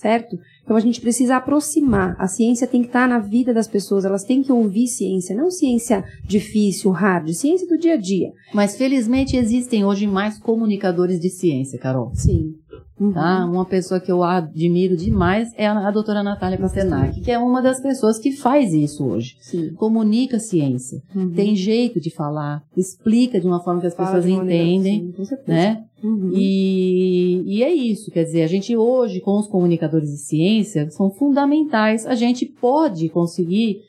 certo? 0.00 0.38
Então 0.62 0.76
a 0.76 0.80
gente 0.80 1.00
precisa 1.00 1.36
aproximar. 1.36 2.14
A 2.18 2.28
ciência 2.28 2.66
tem 2.66 2.82
que 2.82 2.86
estar 2.86 3.08
na 3.08 3.18
vida 3.18 3.52
das 3.52 3.66
pessoas, 3.66 4.04
elas 4.04 4.22
têm 4.22 4.42
que 4.42 4.52
ouvir 4.52 4.86
ciência, 4.86 5.34
não 5.36 5.50
ciência 5.50 6.04
difícil, 6.24 6.90
hard, 6.92 7.28
ciência 7.32 7.66
do 7.66 7.76
dia 7.76 7.94
a 7.94 7.96
dia. 7.96 8.30
Mas 8.54 8.76
felizmente 8.76 9.36
existem 9.36 9.84
hoje 9.84 10.06
mais 10.06 10.38
comunicadores 10.38 11.18
de 11.18 11.28
ciência, 11.30 11.78
Carol. 11.78 12.12
Sim. 12.14 12.54
Uhum. 13.00 13.12
Tá? 13.12 13.44
Uma 13.46 13.64
pessoa 13.64 14.00
que 14.00 14.10
eu 14.10 14.24
admiro 14.24 14.96
demais 14.96 15.50
é 15.56 15.66
a, 15.68 15.86
a 15.86 15.90
doutora 15.92 16.20
Natália 16.20 16.58
Pasternak, 16.58 17.20
que 17.20 17.30
é 17.30 17.38
uma 17.38 17.62
das 17.62 17.80
pessoas 17.80 18.18
que 18.18 18.32
faz 18.32 18.72
isso 18.74 19.04
hoje. 19.06 19.36
Sim. 19.40 19.72
Comunica 19.74 20.38
ciência, 20.40 21.00
Uhum. 21.14 21.30
tem 21.32 21.54
jeito 21.54 22.00
de 22.00 22.10
falar, 22.10 22.60
explica 22.76 23.40
de 23.40 23.46
uma 23.46 23.62
forma 23.62 23.80
que 23.80 23.86
as 23.86 23.94
Fala 23.94 24.08
pessoas 24.08 24.24
de 24.24 24.32
maneira- 24.36 24.64
entendem, 24.64 25.00
sim, 25.06 25.12
com 25.12 25.24
certeza. 25.24 25.48
né? 25.52 25.84
Uhum. 26.02 26.30
E, 26.32 27.42
e 27.46 27.62
é 27.62 27.72
isso, 27.72 28.10
quer 28.10 28.24
dizer, 28.24 28.42
a 28.42 28.46
gente 28.46 28.76
hoje, 28.76 29.20
com 29.20 29.38
os 29.38 29.48
comunicadores 29.48 30.10
de 30.10 30.18
ciência, 30.18 30.90
são 30.90 31.10
fundamentais. 31.10 32.06
A 32.06 32.14
gente 32.14 32.46
pode 32.46 33.08
conseguir 33.08 33.82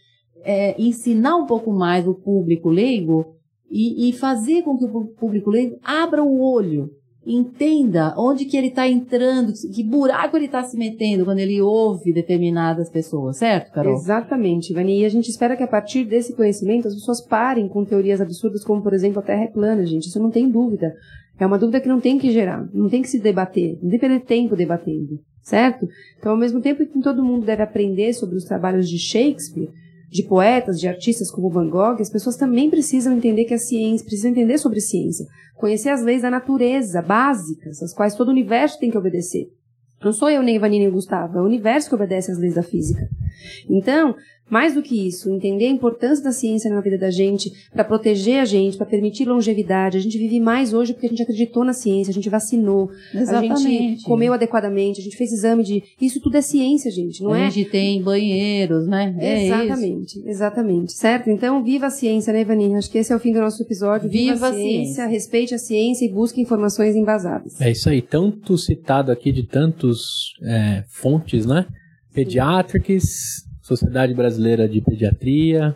é, 0.43 0.79
ensinar 0.81 1.35
um 1.35 1.45
pouco 1.45 1.71
mais 1.71 2.07
o 2.07 2.13
público 2.13 2.69
leigo 2.69 3.35
e, 3.69 4.09
e 4.09 4.13
fazer 4.13 4.63
com 4.63 4.77
que 4.77 4.85
o 4.85 5.05
público 5.07 5.49
leigo 5.49 5.77
abra 5.83 6.23
o 6.23 6.41
olho, 6.41 6.89
entenda 7.25 8.15
onde 8.17 8.45
que 8.45 8.57
ele 8.57 8.67
está 8.67 8.87
entrando, 8.87 9.53
que 9.53 9.83
buraco 9.83 10.35
ele 10.35 10.45
está 10.45 10.63
se 10.63 10.75
metendo 10.77 11.25
quando 11.25 11.39
ele 11.39 11.61
ouve 11.61 12.11
determinadas 12.11 12.89
pessoas, 12.89 13.37
certo, 13.37 13.71
Carol? 13.71 13.93
Exatamente, 13.93 14.71
Ivani. 14.71 15.01
E 15.01 15.05
a 15.05 15.09
gente 15.09 15.29
espera 15.29 15.55
que 15.55 15.63
a 15.63 15.67
partir 15.67 16.05
desse 16.05 16.33
conhecimento 16.33 16.87
as 16.87 16.95
pessoas 16.95 17.21
parem 17.21 17.67
com 17.67 17.85
teorias 17.85 18.19
absurdas 18.19 18.63
como, 18.63 18.81
por 18.81 18.93
exemplo, 18.93 19.19
a 19.19 19.23
Terra 19.23 19.43
é 19.43 19.47
plana, 19.47 19.85
gente. 19.85 20.07
Isso 20.07 20.19
não 20.19 20.31
tem 20.31 20.49
dúvida. 20.49 20.95
É 21.39 21.45
uma 21.45 21.57
dúvida 21.57 21.79
que 21.79 21.87
não 21.87 22.01
tem 22.01 22.19
que 22.19 22.31
gerar, 22.31 22.67
não 22.73 22.89
tem 22.89 23.01
que 23.01 23.07
se 23.07 23.19
debater, 23.19 23.79
não 23.81 23.89
tem 23.89 23.99
que 23.99 23.99
perder 23.99 24.19
tempo 24.25 24.55
debatendo, 24.55 25.19
certo? 25.41 25.87
Então, 26.17 26.33
ao 26.33 26.37
mesmo 26.37 26.59
tempo 26.59 26.85
que 26.85 27.01
todo 27.01 27.23
mundo 27.23 27.45
deve 27.45 27.63
aprender 27.63 28.13
sobre 28.13 28.35
os 28.35 28.43
trabalhos 28.43 28.89
de 28.89 28.99
Shakespeare, 28.99 29.69
de 30.11 30.23
poetas, 30.23 30.79
de 30.79 30.87
artistas 30.87 31.31
como 31.31 31.49
Van 31.49 31.69
Gogh, 31.69 32.01
as 32.01 32.09
pessoas 32.09 32.35
também 32.35 32.69
precisam 32.69 33.15
entender 33.15 33.45
que 33.45 33.53
a 33.53 33.59
ciência, 33.59 34.05
precisam 34.05 34.31
entender 34.31 34.57
sobre 34.57 34.81
ciência, 34.81 35.25
conhecer 35.55 35.89
as 35.89 36.03
leis 36.03 36.23
da 36.23 36.31
natureza 36.31 37.01
básicas, 37.01 37.81
as 37.81 37.93
quais 37.93 38.15
todo 38.15 38.29
o 38.29 38.31
universo 38.31 38.79
tem 38.79 38.91
que 38.91 38.97
obedecer. 38.97 39.47
Não 40.03 40.13
sou 40.13 40.29
eu, 40.29 40.41
nem 40.41 40.55
Ivani, 40.55 40.79
nem 40.79 40.87
o 40.87 40.93
Gustavo, 40.93 41.37
é 41.37 41.41
o 41.41 41.45
universo 41.45 41.89
que 41.89 41.95
obedece 41.95 42.31
às 42.31 42.37
leis 42.37 42.55
da 42.55 42.63
física. 42.63 43.07
Então, 43.69 44.15
mais 44.49 44.73
do 44.73 44.81
que 44.81 45.07
isso, 45.07 45.29
entender 45.29 45.65
a 45.65 45.69
importância 45.69 46.23
da 46.23 46.31
ciência 46.31 46.69
na 46.69 46.81
vida 46.81 46.97
da 46.97 47.11
gente, 47.11 47.51
para 47.73 47.83
proteger 47.83 48.39
a 48.39 48.45
gente, 48.45 48.77
para 48.77 48.85
permitir 48.85 49.25
longevidade. 49.25 49.97
A 49.97 50.01
gente 50.01 50.17
vive 50.17 50.39
mais 50.39 50.73
hoje 50.73 50.93
porque 50.93 51.05
a 51.05 51.09
gente 51.09 51.21
acreditou 51.21 51.63
na 51.63 51.73
ciência, 51.73 52.11
a 52.11 52.13
gente 52.13 52.29
vacinou, 52.29 52.91
a 53.13 53.55
gente 53.55 54.03
comeu 54.03 54.33
adequadamente, 54.33 54.99
a 54.99 55.03
gente 55.03 55.15
fez 55.15 55.31
exame 55.31 55.63
de. 55.63 55.83
Isso 56.01 56.19
tudo 56.19 56.37
é 56.37 56.41
ciência, 56.41 56.89
gente, 56.91 57.21
não 57.21 57.33
a 57.33 57.39
é? 57.39 57.51
gente 57.51 57.69
tem 57.69 58.01
banheiros, 58.01 58.87
né? 58.87 59.15
É 59.19 59.45
isso. 59.45 59.53
exatamente, 59.53 60.23
exatamente. 60.25 60.93
Certo? 60.93 61.29
Então, 61.29 61.63
viva 61.63 61.87
a 61.87 61.89
ciência, 61.89 62.33
né, 62.33 62.41
Ivani? 62.41 62.75
Acho 62.75 62.89
que 62.89 62.97
esse 62.97 63.11
é 63.11 63.15
o 63.15 63.19
fim 63.19 63.31
do 63.31 63.39
nosso 63.39 63.61
episódio. 63.61 64.09
Viva, 64.09 64.33
Viva 64.33 64.47
a 64.47 64.49
a 64.49 64.53
ciência, 64.53 64.85
ciência. 64.85 65.07
respeite 65.07 65.53
a 65.53 65.57
ciência 65.57 66.05
e 66.05 66.09
busque 66.09 66.41
informações 66.41 66.95
embasadas. 66.95 67.59
É 67.61 67.71
isso 67.71 67.89
aí, 67.89 68.01
tanto 68.01 68.57
citado 68.57 69.11
aqui 69.11 69.31
de 69.31 69.43
tantos 69.43 70.33
é, 70.43 70.83
fontes, 70.87 71.45
né? 71.45 71.65
Pediatrics, 72.13 73.45
Sociedade 73.69 74.13
Brasileira 74.13 74.67
de 74.67 74.81
Pediatria, 74.81 75.75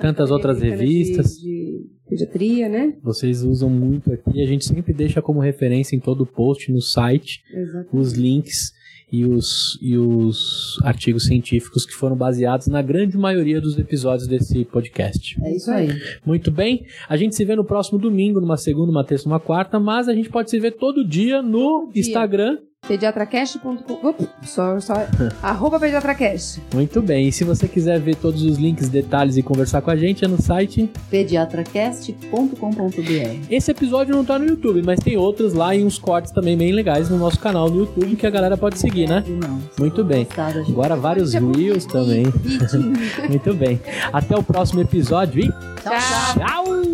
tantas 0.00 0.30
outras 0.30 0.62
revistas. 0.62 1.36
De, 1.36 1.42
de 1.42 1.90
pediatria, 2.08 2.68
né? 2.68 2.96
vocês 3.02 3.42
usam 3.42 3.68
muito 3.68 4.12
aqui. 4.12 4.40
A 4.40 4.46
gente 4.46 4.64
sempre 4.64 4.92
deixa 4.92 5.20
como 5.20 5.40
referência 5.40 5.96
em 5.96 6.00
todo 6.00 6.24
post 6.24 6.70
no 6.70 6.80
site 6.80 7.42
Exatamente. 7.52 7.96
os 7.96 8.12
links 8.12 8.72
e 9.10 9.24
os, 9.24 9.78
e 9.82 9.96
os 9.96 10.78
artigos 10.82 11.26
científicos 11.26 11.84
que 11.84 11.92
foram 11.92 12.16
baseados 12.16 12.66
na 12.68 12.82
grande 12.82 13.16
maioria 13.16 13.60
dos 13.60 13.78
episódios 13.78 14.26
desse 14.26 14.64
podcast. 14.64 15.36
É 15.42 15.54
isso 15.54 15.70
aí. 15.70 15.88
Muito 16.24 16.50
bem, 16.50 16.84
a 17.08 17.16
gente 17.16 17.34
se 17.34 17.44
vê 17.44 17.54
no 17.54 17.64
próximo 17.64 17.98
domingo, 17.98 18.40
numa 18.40 18.56
segunda, 18.56 18.90
uma 18.90 19.04
terça, 19.04 19.28
uma 19.28 19.40
quarta, 19.40 19.78
mas 19.78 20.08
a 20.08 20.14
gente 20.14 20.30
pode 20.30 20.50
se 20.50 20.58
ver 20.58 20.72
todo 20.72 21.06
dia 21.06 21.42
no. 21.42 21.90
Instagram. 21.94 22.58
Pediatracast.com. 22.86 24.08
Opa, 24.08 24.24
Só, 24.42 24.78
só. 24.80 24.94
arroba 25.42 25.78
Pediatracast. 25.80 26.62
Muito 26.74 27.00
bem, 27.02 27.28
e 27.28 27.32
se 27.32 27.44
você 27.44 27.66
quiser 27.68 28.00
ver 28.00 28.16
todos 28.16 28.42
os 28.42 28.58
links, 28.58 28.88
detalhes 28.88 29.36
e 29.36 29.42
conversar 29.42 29.80
com 29.82 29.90
a 29.90 29.96
gente, 29.96 30.24
é 30.24 30.28
no 30.28 30.40
site. 30.40 30.90
pediatracast.com.br 31.10 33.46
Esse 33.50 33.70
episódio 33.70 34.14
não 34.14 34.24
tá 34.24 34.38
no 34.38 34.46
YouTube, 34.46 34.82
mas 34.84 34.98
tem 35.00 35.16
outros 35.16 35.52
lá 35.54 35.74
e 35.74 35.84
uns 35.84 35.98
cortes 35.98 36.32
também 36.32 36.56
bem 36.56 36.72
legais 36.72 37.08
no 37.08 37.18
nosso 37.18 37.38
canal 37.38 37.68
no 37.70 37.80
YouTube 37.80 38.16
que 38.16 38.26
a 38.26 38.30
galera 38.30 38.56
pode 38.56 38.78
seguir, 38.78 39.08
né? 39.08 39.22
Não. 39.26 39.60
Muito 39.78 40.04
bem. 40.04 40.26
Agora 40.68 40.96
vários 40.96 41.32
reels 41.34 41.86
também. 41.86 42.24
Muito 43.28 43.54
bem. 43.54 43.80
Até 44.12 44.36
o 44.36 44.42
próximo 44.42 44.80
episódio 44.80 45.44
e 45.44 45.48
Tchau, 45.48 45.92
tchau. 45.92 46.46
tchau! 46.46 46.93